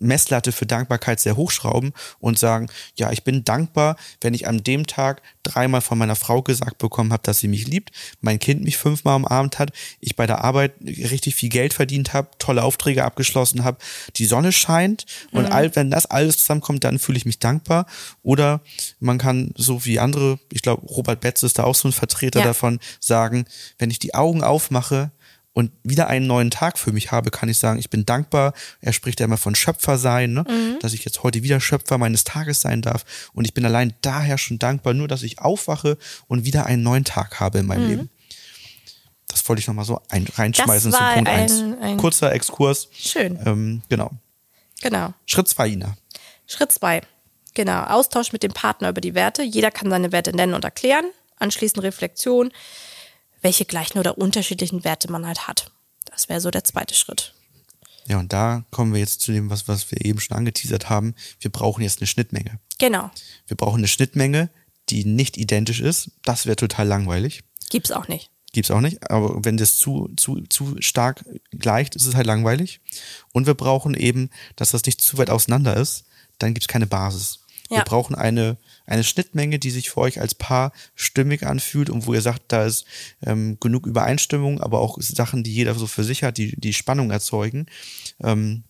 Messlatte 0.01 0.53
für 0.53 0.67
Dankbarkeit 0.67 1.21
sehr 1.21 1.37
hochschrauben 1.37 1.93
und 2.19 2.39
sagen, 2.39 2.69
ja, 2.97 3.13
ich 3.13 3.25
bin 3.25 3.45
dankbar, 3.45 3.97
wenn 4.21 4.35
ich 4.35 4.47
an 4.47 4.63
dem 4.63 4.87
Tag 4.87 5.23
dreimal 5.43 5.81
von 5.81 5.99
meiner 5.99 6.17
Frau 6.17 6.43
gesagt 6.43 6.79
bekommen 6.79 7.13
habe, 7.13 7.23
dass 7.23 7.39
sie 7.39 7.49
mich 7.49 7.67
liebt, 7.67 7.91
mein 8.21 8.39
Kind 8.39 8.63
mich 8.63 8.77
fünfmal 8.77 9.17
umarmt 9.17 9.59
hat, 9.59 9.73
ich 10.01 10.17
bei 10.17 10.27
der 10.27 10.43
Arbeit 10.43 10.73
richtig 10.81 11.35
viel 11.35 11.49
Geld 11.51 11.75
verdient 11.75 12.13
habe, 12.13 12.29
tolle 12.39 12.63
Aufträge 12.63 13.05
abgeschlossen 13.05 13.65
habe, 13.65 13.79
die 14.17 14.25
Sonne 14.25 14.53
scheint 14.53 15.07
und 15.33 15.47
all, 15.47 15.75
wenn 15.77 15.91
das 15.91 16.07
alles 16.07 16.39
zusammenkommt, 16.39 16.85
dann 16.85 16.99
fühle 16.99 17.19
ich 17.19 17.27
mich 17.27 17.39
dankbar. 17.39 17.87
Oder 18.23 18.61
man 19.01 19.19
kann, 19.19 19.53
so 19.57 19.85
wie 19.85 19.99
andere, 19.99 20.39
ich 20.53 20.63
glaube, 20.63 20.87
Robert 20.87 21.21
Betz 21.21 21.43
ist 21.43 21.59
da 21.59 21.65
auch 21.65 21.75
so 21.75 21.89
ein 21.89 21.93
Vertreter 21.93 22.41
Ja. 22.41 22.47
davon, 22.47 22.81
sagen, 23.01 23.45
wenn 23.79 23.91
ich 23.91 23.99
die 23.99 24.15
Augen 24.15 24.43
aufmache, 24.43 25.11
und 25.55 25.71
wieder 25.83 26.09
einen 26.09 26.27
neuen 26.27 26.51
Tag 26.51 26.79
für 26.79 26.93
mich 26.93 27.11
habe, 27.13 27.31
kann 27.31 27.49
ich 27.49 27.57
sagen, 27.59 27.79
ich 27.79 27.89
bin 27.89 28.05
dankbar. 28.05 28.53
Er 28.81 28.93
spricht 28.93 29.21
ja 29.21 29.25
immer 29.27 29.37
von 29.39 29.55
Schöpfer 29.55 29.97
sein, 29.99 30.33
ne? 30.35 30.77
dass 30.83 30.93
ich 30.93 31.05
jetzt 31.05 31.23
heute 31.23 31.43
wieder 31.43 31.61
Schöpfer 31.61 31.97
meines 31.97 32.25
Tages 32.25 32.61
sein 32.61 32.83
darf. 32.83 33.05
Und 33.33 33.45
ich 33.47 33.55
bin 33.55 33.65
allein 33.65 33.95
daher 34.03 34.37
schon 34.37 34.59
dankbar, 34.59 34.95
nur 34.95 35.09
dass 35.09 35.23
ich 35.23 35.39
aufwache 35.39 35.97
und 36.27 36.45
wieder 36.45 36.67
einen 36.67 36.83
neuen 36.83 37.05
Tag 37.05 37.41
habe 37.41 37.59
in 37.61 37.67
meinem 37.67 37.89
Leben. 37.89 38.11
Das 39.29 39.49
wollte 39.49 39.61
ich 39.61 39.67
nochmal 39.67 39.85
so 39.85 40.01
ein, 40.11 40.27
reinschmeißen 40.37 40.91
Das 40.91 40.99
zu 41.01 41.05
war 41.05 41.15
Punkt 41.15 41.29
ein- 41.29 41.43
1. 41.43 41.63
ein- 41.81 41.97
Kurzer 41.97 42.33
Exkurs. 42.33 42.89
Schön. 42.93 43.39
Ähm, 43.47 43.83
genau. 43.89 44.11
Genau. 44.83 45.15
Schritt 45.27 45.49
zwei, 45.49 45.69
Ina. 45.69 45.97
Schritt 46.47 46.73
zwei. 46.73 47.01
Genau. 47.55 47.85
Austausch 47.85 48.33
mit 48.33 48.43
dem 48.43 48.53
Partner 48.53 48.89
über 48.91 49.01
die 49.01 49.15
Werte. 49.15 49.43
Jeder 49.43 49.71
kann 49.71 49.89
seine 49.91 50.13
Werte 50.13 50.35
nennen 50.35 50.55
und 50.55 50.65
erklären. 50.65 51.05
Anschließend 51.39 51.83
Reflexion, 51.83 52.53
welche 53.45 53.67
gleichen 53.67 53.99
oder 53.99 54.19
unterschiedlichen 54.19 54.83
Werte 54.83 55.13
man 55.13 55.27
halt 55.27 55.47
hat. 55.47 55.71
Das 56.07 56.29
wäre 56.29 56.41
so 56.41 56.51
der 56.51 56.65
zweite 56.65 56.95
Schritt. 56.95 57.35
Ja, 58.07 58.19
und 58.19 58.33
da 58.33 58.65
kommen 58.71 58.93
wir 58.93 59.01
jetzt 59.01 59.21
zu 59.21 59.33
dem, 59.33 59.51
was, 59.51 59.69
was 59.69 59.91
wir 59.91 60.05
eben 60.05 60.21
schon 60.21 60.37
angeteasert 60.37 60.91
haben. 60.91 61.15
Wir 61.41 61.51
brauchen 61.51 61.83
jetzt 61.83 62.01
eine 62.01 62.07
Schnittmenge. 62.07 62.59
Genau. 62.79 63.11
Wir 63.47 63.57
brauchen 63.57 63.79
eine 63.79 63.89
Schnittmenge, 63.89 64.51
die 64.91 65.05
nicht 65.05 65.37
identisch 65.37 65.81
ist. 65.81 66.11
Das 66.23 66.47
wäre 66.47 66.57
total 66.57 66.87
langweilig. 66.87 67.45
Gibt's 67.71 67.93
auch 67.93 68.09
nicht. 68.09 68.31
Gibt's 68.53 68.71
auch 68.71 68.81
nicht. 68.81 69.11
Aber 69.11 69.45
wenn 69.45 69.57
das 69.57 69.77
zu, 69.79 70.11
zu, 70.17 70.43
zu 70.49 70.77
stark 70.81 71.25
gleicht, 71.51 71.97
ist 71.97 72.07
es 72.07 72.15
halt 72.15 72.27
langweilig. 72.27 72.81
Und 73.33 73.47
wir 73.47 73.55
brauchen 73.55 73.95
eben, 73.95 74.31
dass 74.57 74.71
das 74.71 74.85
nicht 74.85 75.01
zu 75.01 75.19
weit 75.19 75.31
auseinander 75.31 75.77
ist. 75.77 76.05
Dann 76.39 76.55
gibt's 76.55 76.69
keine 76.69 76.87
Basis. 76.87 77.41
Wir 77.75 77.81
Ja. 77.81 77.85
brauchen 77.85 78.15
eine, 78.15 78.57
eine 78.87 79.03
Schnittmenge, 79.03 79.59
die 79.59 79.71
sich 79.71 79.91
für 79.91 80.01
euch 80.01 80.21
als 80.21 80.35
Paar 80.35 80.73
stimmig 80.95 81.45
anfühlt 81.45 81.91
und 81.91 82.07
wo 82.07 82.15
ihr 82.15 82.21
sagt, 82.21 82.43
da 82.49 82.65
ist 82.65 82.85
ähm, 83.27 83.59
genug 83.61 83.87
Übereinstimmung, 83.87 84.61
aber 84.61 84.79
auch 84.81 84.97
Sachen, 85.01 85.43
die 85.43 85.53
jeder 85.53 85.75
so 85.75 85.87
für 85.87 86.05
sich 86.05 86.23
hat, 86.23 86.39
die, 86.39 86.55
die 86.59 86.73
Spannung 86.73 87.11
erzeugen. 87.11 87.67
Ähm, 88.23 88.63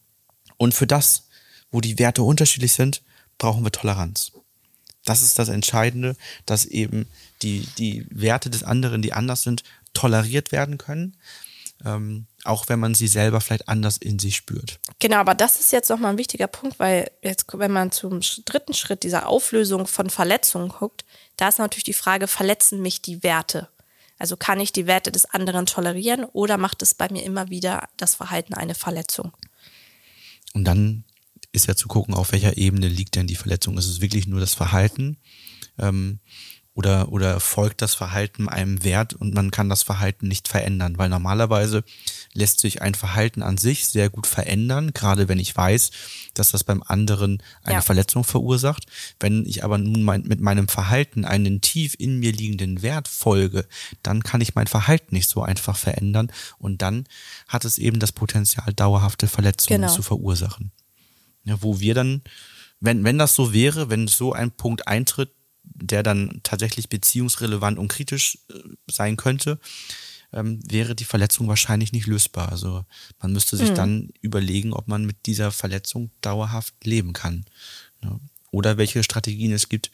und 0.56 0.74
für 0.74 0.86
das, 0.86 1.28
wo 1.70 1.80
die 1.80 1.98
Werte 1.98 2.22
unterschiedlich 2.22 2.72
sind, 2.72 3.02
brauchen 3.38 3.64
wir 3.64 3.72
Toleranz. 3.72 4.32
Das 5.04 5.20
ist 5.20 5.38
das 5.38 5.50
Entscheidende, 5.50 6.16
dass 6.46 6.64
eben 6.64 7.06
die, 7.42 7.68
die 7.76 8.06
Werte 8.10 8.48
des 8.48 8.62
anderen, 8.62 9.02
die 9.02 9.12
anders 9.12 9.42
sind, 9.42 9.62
toleriert 9.92 10.50
werden 10.50 10.78
können, 10.78 11.16
ähm, 11.84 12.26
auch 12.44 12.68
wenn 12.68 12.80
man 12.80 12.94
sie 12.94 13.08
selber 13.08 13.40
vielleicht 13.40 13.68
anders 13.68 13.96
in 13.96 14.18
sich 14.18 14.36
spürt. 14.36 14.80
Genau, 14.98 15.16
aber 15.16 15.34
das 15.34 15.60
ist 15.60 15.72
jetzt 15.72 15.90
nochmal 15.90 16.12
ein 16.12 16.18
wichtiger 16.18 16.46
Punkt, 16.46 16.78
weil 16.78 17.10
jetzt, 17.22 17.46
wenn 17.52 17.72
man 17.72 17.92
zum 17.92 18.20
dritten 18.44 18.74
Schritt 18.74 19.02
dieser 19.02 19.28
Auflösung 19.28 19.86
von 19.86 20.10
Verletzungen 20.10 20.68
guckt, 20.68 21.04
da 21.36 21.48
ist 21.48 21.58
natürlich 21.58 21.84
die 21.84 21.92
Frage, 21.92 22.26
verletzen 22.26 22.80
mich 22.80 23.02
die 23.02 23.22
Werte? 23.22 23.68
Also 24.18 24.36
kann 24.36 24.60
ich 24.60 24.72
die 24.72 24.86
Werte 24.86 25.10
des 25.10 25.26
anderen 25.26 25.66
tolerieren 25.66 26.24
oder 26.24 26.56
macht 26.56 26.82
es 26.82 26.94
bei 26.94 27.08
mir 27.10 27.24
immer 27.24 27.50
wieder 27.50 27.88
das 27.96 28.14
Verhalten 28.14 28.54
eine 28.54 28.74
Verletzung? 28.74 29.32
Und 30.52 30.64
dann 30.64 31.04
ist 31.52 31.66
ja 31.66 31.74
zu 31.74 31.88
gucken, 31.88 32.14
auf 32.14 32.32
welcher 32.32 32.56
Ebene 32.56 32.88
liegt 32.88 33.16
denn 33.16 33.26
die 33.26 33.36
Verletzung. 33.36 33.76
Ist 33.76 33.86
es 33.86 34.00
wirklich 34.00 34.26
nur 34.26 34.40
das 34.40 34.54
Verhalten 34.54 35.18
ähm, 35.78 36.20
oder, 36.76 37.12
oder 37.12 37.38
folgt 37.38 37.82
das 37.82 37.94
Verhalten 37.94 38.48
einem 38.48 38.82
Wert 38.82 39.14
und 39.14 39.32
man 39.32 39.52
kann 39.52 39.68
das 39.68 39.84
Verhalten 39.84 40.26
nicht 40.26 40.48
verändern? 40.48 40.98
Weil 40.98 41.08
normalerweise 41.08 41.84
lässt 42.32 42.60
sich 42.60 42.82
ein 42.82 42.94
Verhalten 42.96 43.42
an 43.42 43.58
sich 43.58 43.86
sehr 43.86 44.10
gut 44.10 44.26
verändern, 44.26 44.92
gerade 44.92 45.28
wenn 45.28 45.38
ich 45.38 45.56
weiß, 45.56 45.92
dass 46.34 46.50
das 46.50 46.64
beim 46.64 46.82
anderen 46.82 47.40
eine 47.62 47.76
Ja. 47.76 47.80
Verletzung 47.80 48.24
verursacht. 48.24 48.86
Wenn 49.20 49.46
ich 49.46 49.62
aber 49.62 49.78
nun 49.78 50.02
mein, 50.02 50.22
mit 50.22 50.40
meinem 50.40 50.66
Verhalten 50.66 51.24
einen 51.24 51.60
tief 51.60 51.94
in 51.96 52.18
mir 52.18 52.32
liegenden 52.32 52.82
Wert 52.82 53.06
folge, 53.06 53.66
dann 54.02 54.24
kann 54.24 54.40
ich 54.40 54.56
mein 54.56 54.66
Verhalten 54.66 55.14
nicht 55.14 55.30
so 55.30 55.42
einfach 55.42 55.76
verändern 55.76 56.32
und 56.58 56.82
dann 56.82 57.04
hat 57.46 57.64
es 57.64 57.78
eben 57.78 58.00
das 58.00 58.10
Potenzial, 58.10 58.72
dauerhafte 58.74 59.28
Verletzungen 59.28 59.82
Genau. 59.82 59.92
zu 59.94 60.02
verursachen. 60.02 60.72
Ja, 61.44 61.62
wo 61.62 61.78
wir 61.78 61.94
dann, 61.94 62.22
wenn, 62.80 63.04
wenn 63.04 63.18
das 63.18 63.34
so 63.36 63.52
wäre, 63.52 63.90
wenn 63.90 64.08
so 64.08 64.32
ein 64.32 64.50
Punkt 64.50 64.88
eintritt, 64.88 65.30
der 65.64 66.02
dann 66.02 66.40
tatsächlich 66.42 66.88
beziehungsrelevant 66.88 67.78
und 67.78 67.88
kritisch 67.88 68.38
äh, 68.50 68.58
sein 68.90 69.16
könnte, 69.16 69.58
ähm, 70.32 70.60
wäre 70.68 70.94
die 70.94 71.04
Verletzung 71.04 71.48
wahrscheinlich 71.48 71.92
nicht 71.92 72.06
lösbar. 72.06 72.50
Also 72.50 72.84
man 73.20 73.32
müsste 73.32 73.56
sich 73.56 73.70
dann 73.70 74.10
überlegen, 74.20 74.72
ob 74.72 74.88
man 74.88 75.04
mit 75.04 75.26
dieser 75.26 75.52
Verletzung 75.52 76.10
dauerhaft 76.20 76.74
leben 76.84 77.12
kann. 77.12 77.44
Ja. 78.02 78.18
Oder 78.50 78.76
welche 78.76 79.02
Strategien 79.02 79.52
es 79.52 79.68
gibt, 79.68 79.90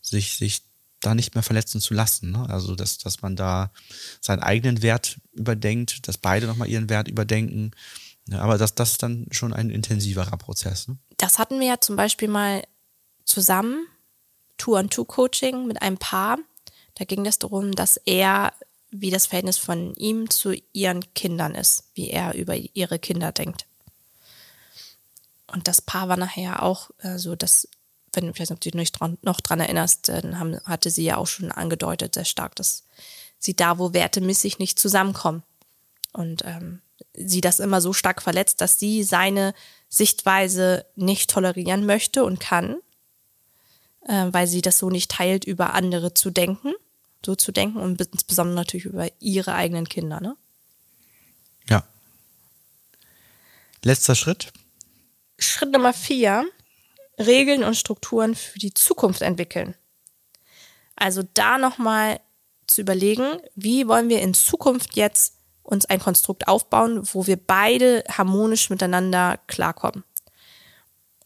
sich, 0.00 0.36
sich 0.36 0.62
da 1.00 1.14
nicht 1.14 1.34
mehr 1.34 1.42
verletzen 1.42 1.80
zu 1.80 1.94
lassen. 1.94 2.32
Ne? 2.32 2.48
Also 2.48 2.74
dass, 2.74 2.98
dass 2.98 3.22
man 3.22 3.36
da 3.36 3.72
seinen 4.20 4.40
eigenen 4.40 4.82
Wert 4.82 5.18
überdenkt, 5.32 6.06
dass 6.08 6.18
beide 6.18 6.46
nochmal 6.46 6.68
ihren 6.68 6.88
Wert 6.88 7.08
überdenken. 7.08 7.72
Ja, 8.28 8.40
aber 8.40 8.58
das, 8.58 8.74
das 8.74 8.92
ist 8.92 9.02
dann 9.02 9.26
schon 9.30 9.52
ein 9.52 9.70
intensiverer 9.70 10.36
Prozess. 10.36 10.88
Ne? 10.88 10.98
Das 11.16 11.38
hatten 11.38 11.58
wir 11.60 11.66
ja 11.66 11.80
zum 11.80 11.96
Beispiel 11.96 12.28
mal 12.28 12.62
zusammen, 13.24 13.86
Two-on-Two-Coaching 14.60 15.66
mit 15.66 15.80
einem 15.80 15.96
Paar. 15.96 16.38
Da 16.94 17.04
ging 17.04 17.24
es 17.26 17.38
darum, 17.38 17.72
dass 17.72 17.96
er, 17.96 18.52
wie 18.90 19.10
das 19.10 19.26
Verhältnis 19.26 19.56
von 19.56 19.94
ihm 19.94 20.28
zu 20.28 20.54
ihren 20.74 21.14
Kindern 21.14 21.54
ist, 21.54 21.84
wie 21.94 22.10
er 22.10 22.34
über 22.34 22.54
ihre 22.54 22.98
Kinder 22.98 23.32
denkt. 23.32 23.64
Und 25.46 25.66
das 25.66 25.80
Paar 25.80 26.08
war 26.08 26.18
nachher 26.18 26.62
auch 26.62 26.90
äh, 26.98 27.18
so, 27.18 27.34
dass, 27.34 27.68
wenn 28.12 28.28
ich 28.28 28.38
weiß 28.38 28.50
nicht, 28.50 28.64
du 28.64 28.70
dich 28.70 28.92
dran, 28.92 29.16
noch 29.22 29.40
dran 29.40 29.60
erinnerst, 29.60 30.10
dann 30.10 30.38
haben, 30.38 30.60
hatte 30.64 30.90
sie 30.90 31.04
ja 31.04 31.16
auch 31.16 31.26
schon 31.26 31.50
angedeutet, 31.50 32.14
sehr 32.14 32.26
stark, 32.26 32.54
dass 32.56 32.84
sie 33.38 33.56
da, 33.56 33.78
wo 33.78 33.94
Werte 33.94 34.20
missig 34.20 34.58
nicht 34.58 34.78
zusammenkommen. 34.78 35.42
Und 36.12 36.44
ähm, 36.44 36.82
sie 37.14 37.40
das 37.40 37.60
immer 37.60 37.80
so 37.80 37.94
stark 37.94 38.20
verletzt, 38.20 38.60
dass 38.60 38.78
sie 38.78 39.04
seine 39.04 39.54
Sichtweise 39.88 40.84
nicht 40.96 41.30
tolerieren 41.30 41.86
möchte 41.86 42.24
und 42.24 42.40
kann, 42.40 42.76
äh, 44.06 44.26
weil 44.30 44.46
sie 44.46 44.62
das 44.62 44.78
so 44.78 44.90
nicht 44.90 45.10
teilt, 45.10 45.44
über 45.44 45.74
andere 45.74 46.14
zu 46.14 46.30
denken, 46.30 46.72
so 47.24 47.34
zu 47.34 47.52
denken 47.52 47.78
und 47.78 48.00
insbesondere 48.00 48.56
natürlich 48.56 48.86
über 48.86 49.08
ihre 49.20 49.54
eigenen 49.54 49.88
Kinder. 49.88 50.20
Ne? 50.20 50.36
Ja. 51.68 51.84
Letzter 53.82 54.14
Schritt. 54.14 54.52
Schritt 55.38 55.72
Nummer 55.72 55.92
vier, 55.92 56.46
Regeln 57.18 57.64
und 57.64 57.76
Strukturen 57.76 58.34
für 58.34 58.58
die 58.58 58.74
Zukunft 58.74 59.22
entwickeln. 59.22 59.74
Also 60.96 61.22
da 61.34 61.58
nochmal 61.58 62.20
zu 62.66 62.82
überlegen, 62.82 63.40
wie 63.54 63.88
wollen 63.88 64.08
wir 64.08 64.20
in 64.20 64.34
Zukunft 64.34 64.96
jetzt 64.96 65.34
uns 65.62 65.86
ein 65.86 66.00
Konstrukt 66.00 66.48
aufbauen, 66.48 67.00
wo 67.12 67.26
wir 67.26 67.36
beide 67.36 68.04
harmonisch 68.08 68.70
miteinander 68.70 69.38
klarkommen. 69.46 70.04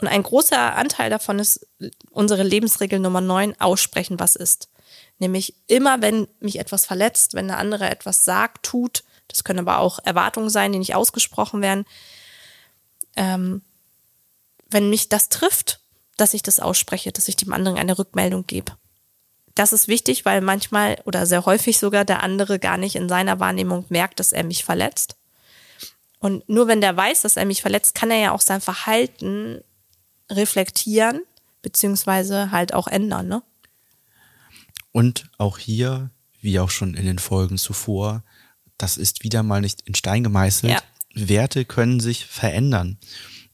Und 0.04 0.08
ein 0.08 0.22
großer 0.22 0.76
Anteil 0.76 1.08
davon 1.08 1.38
ist 1.38 1.66
unsere 2.10 2.42
Lebensregel 2.42 2.98
Nummer 2.98 3.22
9, 3.22 3.58
aussprechen, 3.58 4.20
was 4.20 4.36
ist. 4.36 4.68
Nämlich 5.18 5.54
immer, 5.66 6.02
wenn 6.02 6.28
mich 6.40 6.58
etwas 6.58 6.84
verletzt, 6.84 7.32
wenn 7.32 7.48
der 7.48 7.56
andere 7.56 7.88
etwas 7.90 8.26
sagt, 8.26 8.66
tut, 8.66 9.02
das 9.28 9.44
können 9.44 9.60
aber 9.60 9.78
auch 9.78 9.98
Erwartungen 10.04 10.50
sein, 10.50 10.72
die 10.72 10.78
nicht 10.78 10.94
ausgesprochen 10.94 11.62
werden, 11.62 11.86
ähm, 13.16 13.62
wenn 14.68 14.90
mich 14.90 15.08
das 15.08 15.30
trifft, 15.30 15.80
dass 16.18 16.34
ich 16.34 16.42
das 16.42 16.60
ausspreche, 16.60 17.10
dass 17.10 17.28
ich 17.28 17.36
dem 17.36 17.54
anderen 17.54 17.78
eine 17.78 17.98
Rückmeldung 17.98 18.46
gebe. 18.46 18.72
Das 19.54 19.72
ist 19.72 19.88
wichtig, 19.88 20.26
weil 20.26 20.42
manchmal 20.42 21.00
oder 21.06 21.24
sehr 21.24 21.46
häufig 21.46 21.78
sogar 21.78 22.04
der 22.04 22.22
andere 22.22 22.58
gar 22.58 22.76
nicht 22.76 22.94
in 22.94 23.08
seiner 23.08 23.40
Wahrnehmung 23.40 23.86
merkt, 23.88 24.20
dass 24.20 24.32
er 24.32 24.44
mich 24.44 24.66
verletzt. 24.66 25.16
Und 26.18 26.46
nur 26.46 26.68
wenn 26.68 26.82
der 26.82 26.94
weiß, 26.94 27.22
dass 27.22 27.38
er 27.38 27.46
mich 27.46 27.62
verletzt, 27.62 27.94
kann 27.94 28.10
er 28.10 28.18
ja 28.18 28.32
auch 28.32 28.42
sein 28.42 28.60
Verhalten 28.60 29.64
reflektieren, 30.30 31.22
beziehungsweise 31.62 32.50
halt 32.50 32.74
auch 32.74 32.86
ändern, 32.86 33.28
ne? 33.28 33.42
Und 34.92 35.28
auch 35.38 35.58
hier, 35.58 36.10
wie 36.40 36.60
auch 36.60 36.70
schon 36.70 36.94
in 36.94 37.04
den 37.04 37.18
Folgen 37.18 37.58
zuvor, 37.58 38.22
das 38.78 38.96
ist 38.96 39.24
wieder 39.24 39.42
mal 39.42 39.60
nicht 39.60 39.82
in 39.82 39.94
Stein 39.94 40.22
gemeißelt. 40.22 40.72
Ja. 40.72 40.82
Werte 41.14 41.64
können 41.64 42.00
sich 42.00 42.26
verändern. 42.26 42.98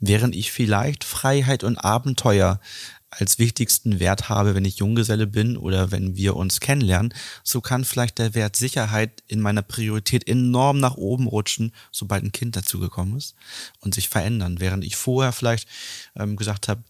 Während 0.01 0.35
ich 0.35 0.51
vielleicht 0.51 1.05
Freiheit 1.05 1.63
und 1.63 1.79
Abenteuer 1.79 2.61
als 3.11 3.39
wichtigsten 3.39 3.99
Wert 3.99 4.29
habe, 4.29 4.55
wenn 4.55 4.65
ich 4.65 4.79
Junggeselle 4.79 5.27
bin 5.27 5.57
oder 5.57 5.91
wenn 5.91 6.17
wir 6.17 6.37
uns 6.37 6.61
kennenlernen, 6.61 7.13
so 7.43 7.61
kann 7.61 7.85
vielleicht 7.85 8.19
der 8.19 8.35
Wert 8.35 8.57
Sicherheit 8.57 9.23
in 9.27 9.41
meiner 9.41 9.63
Priorität 9.63 10.29
enorm 10.29 10.79
nach 10.79 10.95
oben 10.95 11.27
rutschen, 11.27 11.73
sobald 11.91 12.23
ein 12.23 12.33
Kind 12.33 12.57
dazugekommen 12.57 13.17
ist 13.17 13.35
und 13.81 13.95
sich 13.95 14.09
verändern. 14.09 14.61
Während 14.61 14.85
ich 14.85 14.97
vorher 14.97 15.33
vielleicht 15.33 15.69
ähm, 16.17 16.37
gesagt 16.37 16.69
habe, 16.69 16.85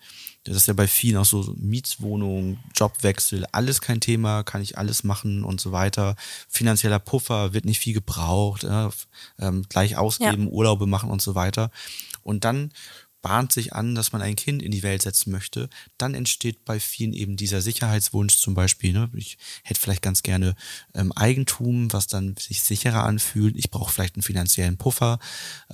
das 0.44 0.56
ist 0.56 0.68
ja 0.68 0.74
bei 0.74 0.88
vielen 0.88 1.18
auch 1.18 1.26
so 1.26 1.54
Mietswohnung, 1.59 2.59
Jobwechsel, 2.74 3.44
alles 3.52 3.80
kein 3.83 4.00
Thema, 4.00 4.42
kann 4.42 4.62
ich 4.62 4.78
alles 4.78 5.04
machen 5.04 5.44
und 5.44 5.61
so 5.61 5.72
weiter. 5.72 6.16
Finanzieller 6.48 6.98
Puffer 6.98 7.52
wird 7.52 7.66
nicht 7.66 7.78
viel 7.78 7.92
gebraucht, 7.92 8.64
äh, 8.64 8.88
ähm, 9.38 9.64
gleich 9.68 9.96
ausgeben, 9.98 10.44
ja. 10.44 10.50
Urlaube 10.50 10.87
machen 10.87 11.11
und 11.11 11.20
so 11.20 11.35
weiter. 11.35 11.70
Und 12.22 12.44
dann 12.44 12.72
bahnt 13.22 13.52
sich 13.52 13.74
an, 13.74 13.94
dass 13.94 14.12
man 14.12 14.22
ein 14.22 14.37
Kind 14.37 14.62
in 14.62 14.72
die 14.72 14.83
Welt 14.83 15.02
setzen 15.02 15.30
möchte, 15.30 15.68
dann 15.98 16.14
entsteht 16.14 16.64
bei 16.64 16.80
vielen 16.80 17.12
eben 17.12 17.37
dieser 17.37 17.61
Sicherheitswunsch 17.61 18.37
zum 18.37 18.54
Beispiel. 18.54 18.92
Ne? 18.92 19.11
Ich 19.14 19.38
hätte 19.62 19.80
vielleicht 19.80 20.02
ganz 20.02 20.22
gerne 20.22 20.54
ähm, 20.94 21.12
Eigentum, 21.12 21.92
was 21.92 22.06
dann 22.06 22.37
sich 22.37 22.62
sicherer 22.62 23.04
anfühlt. 23.04 23.56
Ich 23.56 23.70
brauche 23.70 23.92
vielleicht 23.92 24.16
einen 24.16 24.22
finanziellen 24.22 24.78
Puffer, 24.78 25.18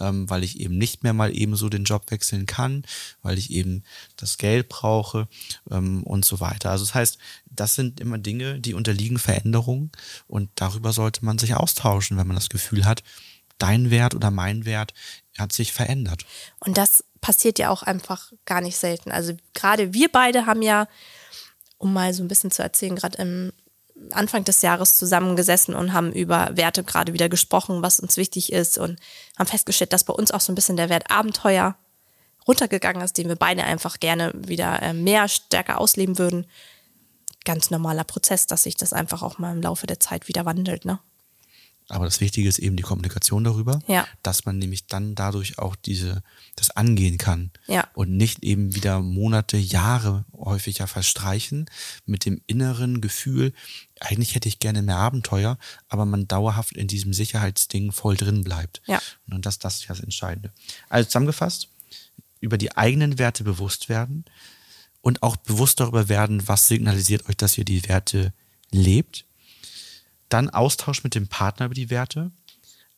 ähm, 0.01 0.29
weil 0.29 0.43
ich 0.43 0.61
eben 0.61 0.77
nicht 0.77 1.03
mehr 1.03 1.13
mal 1.13 1.37
eben 1.37 1.57
so 1.57 1.69
den 1.69 1.85
Job 1.85 2.11
wechseln 2.11 2.47
kann, 2.47 2.85
weil 3.23 3.39
ich 3.39 3.51
eben 3.51 3.85
das 4.17 4.39
Geld 4.39 4.69
brauche 4.69 5.29
ähm, 5.71 6.03
und 6.03 6.25
so 6.25 6.41
weiter. 6.41 6.71
Also 6.71 6.85
das 6.85 6.95
heißt, 6.95 7.19
das 7.47 7.75
sind 7.75 8.01
immer 8.01 8.19
Dinge, 8.19 8.61
die 8.61 8.75
unterliegen 8.75 9.19
Veränderungen 9.19 9.91
und 10.27 10.51
darüber 10.57 10.93
sollte 10.93 11.25
man 11.25 11.39
sich 11.39 11.55
austauschen, 11.55 12.17
wenn 12.17 12.27
man 12.27 12.37
das 12.37 12.49
Gefühl 12.49 12.85
hat, 12.85 13.03
dein 13.59 13.91
Wert 13.91 14.15
oder 14.15 14.31
mein 14.31 14.65
Wert 14.65 14.93
hat 15.39 15.53
sich 15.53 15.73
verändert. 15.73 16.25
Und 16.61 16.77
das 16.77 17.05
passiert 17.21 17.59
ja 17.59 17.71
auch 17.71 17.83
einfach 17.83 18.33
gar 18.45 18.61
nicht 18.61 18.77
selten. 18.77 19.11
Also 19.11 19.35
gerade 19.55 19.93
wir 19.93 20.11
beide 20.11 20.47
haben 20.47 20.63
ja, 20.63 20.89
um 21.79 21.93
mal 21.93 22.15
so 22.15 22.23
ein 22.23 22.29
bisschen 22.29 22.51
zu 22.51 22.63
erzählen, 22.63 22.97
gerade 22.97 23.19
im 23.19 23.53
Anfang 24.13 24.45
des 24.45 24.63
Jahres 24.63 24.97
zusammengesessen 24.97 25.75
und 25.75 25.93
haben 25.93 26.13
über 26.13 26.51
Werte 26.53 26.85
gerade 26.85 27.13
wieder 27.13 27.29
gesprochen, 27.29 27.83
was 27.83 28.01
uns 28.01 28.17
wichtig 28.17 28.53
ist 28.53 28.79
und 28.79 28.99
haben 29.39 29.47
festgestellt, 29.47 29.93
dass 29.93 30.05
bei 30.05 30.13
uns 30.13 30.31
auch 30.31 30.41
so 30.41 30.53
ein 30.53 30.55
bisschen 30.55 30.77
der 30.77 30.91
Wert 30.91 31.11
Abenteuer 31.11 31.77
runtergegangen 32.47 33.03
ist, 33.03 33.17
den 33.19 33.29
wir 33.29 33.37
beide 33.37 33.65
einfach 33.65 33.99
gerne 33.99 34.33
wieder 34.35 34.83
äh, 34.83 34.93
mehr 34.93 35.29
stärker 35.29 35.81
ausleben 35.81 36.19
würden. 36.19 36.47
Ganz 37.45 37.71
normaler 37.71 38.05
Prozess, 38.05 38.47
dass 38.47 38.65
sich 38.65 38.77
das 38.77 38.93
einfach 38.93 39.23
auch 39.23 39.39
mal 39.39 39.53
im 39.53 39.63
Laufe 39.63 39.87
der 39.87 40.01
Zeit 40.01 40.29
wieder 40.29 40.45
wandelt, 40.45 40.85
ne? 40.85 40.99
Aber 41.89 42.05
das 42.05 42.21
Wichtige 42.21 42.49
ist 42.49 42.59
eben 42.59 42.77
die 42.77 42.83
Kommunikation 42.83 43.45
darüber, 43.45 43.79
ja. 43.87 44.09
dass 44.23 44.45
man 44.45 44.59
nämlich 44.59 44.87
dann 44.87 45.15
dadurch 45.15 45.59
auch 45.59 45.77
diese, 45.77 46.23
das 46.57 46.71
angehen 46.71 47.17
kann. 47.17 47.53
Ja. 47.69 47.89
Und 47.95 48.11
nicht 48.11 48.43
eben 48.43 48.75
wieder 48.75 49.01
Monate, 49.01 49.57
Jahre 49.57 50.25
häufiger 50.33 50.89
verstreichen 50.89 51.67
mit 52.05 52.25
dem 52.25 52.41
inneren 52.47 53.01
Gefühl, 53.01 53.53
eigentlich 54.01 54.35
hätte 54.35 54.49
ich 54.49 54.59
gerne 54.59 54.83
mehr 54.83 54.97
Abenteuer, 54.97 55.59
aber 55.89 56.07
man 56.07 56.27
dauerhaft 56.27 56.73
in 56.73 56.89
diesem 56.89 57.13
Sicherheitsding 57.13 57.93
voll 57.93 58.17
drin 58.17 58.43
bleibt. 58.43 58.83
Ja. 58.87 59.01
Und 59.31 59.47
das, 59.47 59.61
das 59.61 59.77
ist 59.77 59.89
das 59.89 60.01
Entscheidende. 60.01 60.53
Also 60.89 61.07
zusammengefasst, 61.07 61.69
über 62.41 62.59
die 62.59 62.77
eigenen 62.77 63.19
Werte 63.19 63.45
bewusst 63.45 63.89
werden 63.89 64.25
und 65.03 65.23
auch 65.23 65.37
bewusst 65.37 65.79
darüber 65.79 66.09
werden, 66.09 66.49
was 66.49 66.67
signalisiert 66.67 67.29
euch, 67.29 67.37
dass 67.37 67.57
ihr 67.57 67.65
die 67.65 67.89
Werte 67.89 68.33
lebt 68.73 69.26
dann 70.29 70.51
Austausch 70.51 71.05
mit 71.05 71.15
dem 71.15 71.29
Partner 71.29 71.67
über 71.67 71.75
die 71.75 71.91
Werte. 71.91 72.31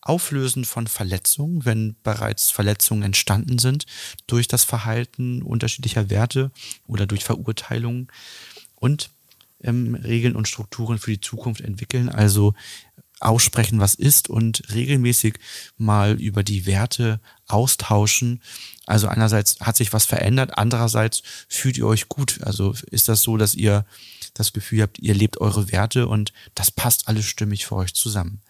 Auflösen 0.01 0.65
von 0.65 0.87
Verletzungen, 0.87 1.65
wenn 1.65 1.97
bereits 2.03 2.51
Verletzungen 2.51 3.03
entstanden 3.03 3.59
sind 3.59 3.85
durch 4.27 4.47
das 4.47 4.65
Verhalten 4.65 5.43
unterschiedlicher 5.43 6.09
Werte 6.09 6.51
oder 6.87 7.07
durch 7.07 7.25
Verurteilungen 7.25 8.09
und 8.77 9.11
ähm, 9.61 9.95
Regeln 9.97 10.37
und 10.37 10.49
Strukturen 10.49 10.99
für 10.99 11.11
die 11.11 11.21
Zukunft 11.21 11.61
entwickeln. 11.61 12.09
Also 12.09 12.55
aussprechen, 13.21 13.81
was 13.81 13.95
ist 13.95 14.29
und 14.31 14.63
regelmäßig 14.73 15.39
mal 15.77 16.21
über 16.21 16.43
die 16.43 16.67
Werte 16.67 17.21
austauschen. 17.47 18.43
Also 18.87 19.09
einerseits 19.09 19.59
hat 19.61 19.77
sich 19.77 19.93
was 19.93 20.05
verändert, 20.05 20.57
andererseits 20.57 21.23
fühlt 21.49 21.79
ihr 21.79 21.87
euch 21.87 22.09
gut. 22.09 22.41
Also 22.43 22.75
ist 22.91 23.09
das 23.09 23.23
so, 23.23 23.37
dass 23.37 23.55
ihr 23.55 23.85
das 24.35 24.53
Gefühl 24.53 24.83
habt, 24.83 24.99
ihr 24.99 25.15
lebt 25.15 25.41
eure 25.41 25.73
Werte 25.73 26.07
und 26.07 26.33
das 26.55 26.71
passt 26.71 27.09
alles 27.09 27.27
stimmig 27.27 27.67
für 27.67 27.77
euch 27.77 27.95
zusammen. 27.95 28.41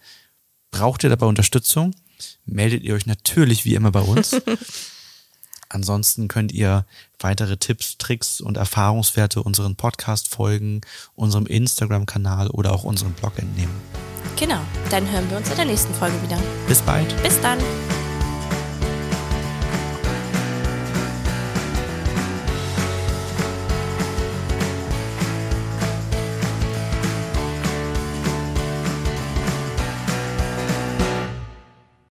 Braucht 0.71 1.03
ihr 1.03 1.09
dabei 1.09 1.25
Unterstützung? 1.25 1.95
Meldet 2.45 2.83
ihr 2.83 2.93
euch 2.93 3.05
natürlich 3.05 3.65
wie 3.65 3.75
immer 3.75 3.91
bei 3.91 4.01
uns. 4.01 4.35
Ansonsten 5.69 6.27
könnt 6.27 6.51
ihr 6.51 6.85
weitere 7.19 7.57
Tipps, 7.57 7.97
Tricks 7.97 8.41
und 8.41 8.57
Erfahrungswerte 8.57 9.43
unseren 9.43 9.75
Podcast-Folgen, 9.75 10.81
unserem 11.15 11.45
Instagram-Kanal 11.45 12.49
oder 12.49 12.73
auch 12.73 12.83
unserem 12.83 13.13
Blog 13.13 13.37
entnehmen. 13.37 14.08
Genau, 14.37 14.59
dann 14.89 15.09
hören 15.11 15.29
wir 15.29 15.37
uns 15.37 15.49
in 15.49 15.55
der 15.55 15.65
nächsten 15.65 15.93
Folge 15.93 16.21
wieder. 16.21 16.37
Bis 16.67 16.81
bald. 16.81 17.07
Bis 17.23 17.39
dann. 17.41 17.59